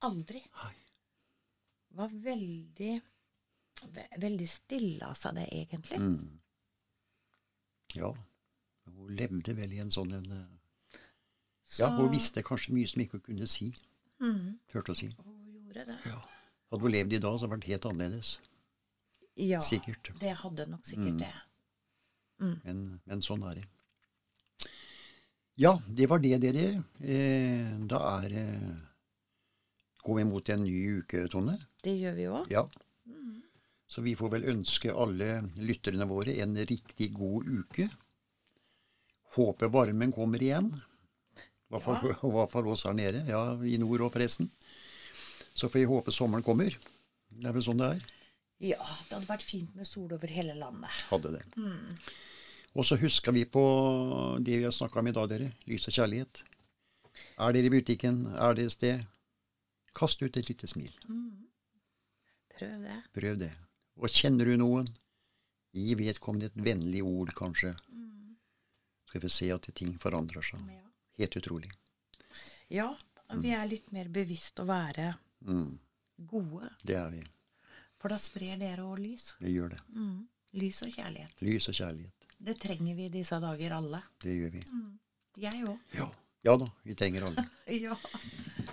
Aldri. 0.08 0.40
Nei. 0.56 0.74
Var 1.98 2.14
veldig 2.24 2.94
ve 3.92 4.06
Veldig 4.22 4.48
stille 4.48 5.04
av 5.04 5.14
seg, 5.18 5.34
det, 5.36 5.46
egentlig. 5.52 5.98
Mm. 6.00 6.40
Ja. 7.98 8.12
Hun 8.86 9.12
levde 9.16 9.54
vel 9.58 9.72
i 9.74 9.80
en 9.82 9.90
sånn 9.92 10.12
en 10.16 10.28
så, 11.66 11.84
Ja, 11.84 11.88
hun 11.96 12.10
visste 12.12 12.44
kanskje 12.44 12.74
mye 12.76 12.88
som 12.88 13.02
ikke 13.04 13.18
hun 13.18 13.26
kunne 13.28 13.48
si. 13.50 13.70
Mm. 14.22 14.58
Hørte 14.74 14.94
å 14.94 14.98
si. 14.98 15.08
Hun 15.18 15.44
gjorde 15.52 15.86
det. 15.88 15.98
Ja. 16.08 16.20
Hadde 16.70 16.86
hun 16.86 16.94
levd 16.94 17.12
i 17.16 17.20
dag, 17.20 17.36
så 17.36 17.44
hadde 17.44 17.50
det 17.50 17.56
vært 17.56 17.70
helt 17.70 17.88
annerledes. 17.90 18.32
Ja, 19.40 19.60
Sikkert. 19.64 20.10
det 20.20 20.34
hadde 20.42 20.66
nok 20.68 20.84
sikkert 20.84 21.14
Mm. 21.14 21.18
det. 21.18 21.32
Men, 22.64 23.00
men 23.06 23.20
sånn 23.22 23.42
er 23.48 23.54
det. 23.60 23.64
Ja, 25.60 25.78
det 25.88 26.08
var 26.10 26.18
det, 26.18 26.38
dere. 26.42 26.82
Eh, 27.00 27.76
da 27.86 28.00
er 28.24 28.32
eh, 28.32 28.72
Går 30.02 30.16
vi 30.18 30.24
mot 30.26 30.48
en 30.50 30.64
ny 30.64 30.98
uke, 30.98 31.28
Tone? 31.30 31.54
Det 31.84 31.92
gjør 31.94 32.14
vi 32.16 32.24
òg. 32.26 32.48
Ja. 32.50 32.64
Så 33.86 34.02
vi 34.02 34.16
får 34.18 34.32
vel 34.32 34.48
ønske 34.50 34.90
alle 34.90 35.42
lytterne 35.62 36.08
våre 36.10 36.34
en 36.42 36.56
riktig 36.56 37.12
god 37.14 37.46
uke. 37.46 37.86
Håper 39.36 39.70
varmen 39.70 40.10
kommer 40.12 40.42
igjen. 40.42 40.72
Hva 41.70 41.78
for, 41.80 41.94
Ja. 42.02 42.16
hva 42.34 42.48
for 42.50 42.66
oss 42.72 42.82
her 42.88 42.96
nede? 42.98 43.22
Ja, 43.30 43.54
i 43.62 43.78
nord 43.78 44.00
òg, 44.02 44.10
forresten. 44.16 44.50
Så 45.54 45.68
får 45.70 45.78
vi 45.84 45.86
håpe 45.92 46.10
sommeren 46.12 46.42
kommer. 46.42 46.74
Det 47.30 47.46
er 47.48 47.54
vel 47.54 47.62
sånn 47.62 47.78
det 47.78 47.92
er. 47.94 48.02
Ja, 48.62 48.78
det 49.08 49.16
hadde 49.16 49.26
vært 49.26 49.42
fint 49.42 49.72
med 49.74 49.86
sol 49.88 50.12
over 50.14 50.30
hele 50.30 50.54
landet. 50.54 50.90
Hadde 51.10 51.32
det. 51.34 51.42
Og 52.78 52.86
så 52.86 52.96
husker 53.00 53.34
vi 53.34 53.42
på 53.44 53.62
det 54.40 54.60
vi 54.60 54.64
har 54.64 54.72
snakka 54.72 55.00
om 55.02 55.08
i 55.10 55.14
dag, 55.16 55.26
dere. 55.32 55.48
Lys 55.68 55.88
og 55.90 55.96
kjærlighet. 55.98 56.42
Er 57.42 57.52
dere 57.56 57.68
i 57.68 57.72
butikken, 57.74 58.22
er 58.32 58.54
dere 58.56 58.70
et 58.70 58.76
sted, 58.76 59.02
kast 59.98 60.22
ut 60.22 60.36
et 60.38 60.48
lite 60.48 60.70
smil. 60.70 60.92
Prøv 62.54 62.86
det. 62.86 62.98
Prøv 63.16 63.38
det. 63.42 63.50
Og 63.98 64.08
kjenner 64.08 64.48
du 64.48 64.54
noen, 64.60 64.86
gi 65.76 65.94
vedkommende 65.98 66.48
et 66.52 66.56
vennlig 66.64 67.02
ord, 67.04 67.32
kanskje. 67.36 67.74
Skal 69.10 69.20
vi 69.26 69.28
se 69.32 69.50
at 69.52 69.66
ting 69.76 69.92
forandrer 70.00 70.44
seg. 70.46 70.62
Ja. 70.72 70.86
Helt 71.20 71.36
utrolig. 71.42 71.70
ja, 72.72 72.86
vi 73.42 73.50
er 73.52 73.66
litt 73.68 73.90
mer 73.92 74.08
bevisst 74.12 74.58
å 74.60 74.64
være 74.68 75.14
Mm, 75.44 75.78
gode. 76.30 76.70
det 76.84 76.94
er 76.96 77.10
vi. 77.10 77.22
For 78.02 78.10
da 78.10 78.18
sprer 78.18 78.58
dere 78.58 78.82
òg 78.82 78.98
lys. 78.98 79.28
Det 79.38 79.52
gjør 79.52 79.76
det. 79.76 79.80
Mm. 79.94 80.24
Lys 80.58 80.82
og 80.82 80.90
kjærlighet. 80.90 81.42
Lys 81.46 81.68
og 81.70 81.76
kjærlighet. 81.78 82.26
Det 82.42 82.56
trenger 82.58 82.96
vi 82.98 83.06
i 83.06 83.12
disse 83.14 83.38
dager, 83.40 83.76
alle. 83.76 84.00
Det 84.24 84.34
gjør 84.34 84.50
vi. 84.56 84.62
Jeg 85.44 85.62
òg. 85.70 85.78
Ja. 85.94 86.08
ja 86.42 86.56
da, 86.58 86.66
vi 86.82 86.96
trenger 86.98 87.28
alle. 87.28 87.46
Ja. 87.84 87.96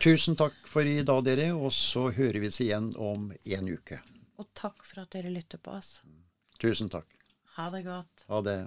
Tusen 0.01 0.35
takk 0.39 0.57
for 0.67 0.87
i 0.87 1.03
dag, 1.05 1.21
dere. 1.27 1.51
Og 1.53 1.69
så 1.75 2.07
hører 2.15 2.41
vi 2.41 2.49
oss 2.49 2.59
igjen 2.65 2.89
om 2.97 3.29
en 3.37 3.69
uke. 3.69 4.01
Og 4.41 4.49
takk 4.57 4.81
for 4.87 5.03
at 5.05 5.13
dere 5.13 5.29
lytter 5.35 5.61
på 5.61 5.77
oss. 5.77 5.99
Tusen 6.59 6.89
takk. 6.89 7.13
Ha 7.59 7.69
det 7.75 7.85
godt. 7.85 8.25
Ha 8.31 8.41
det. 8.49 8.59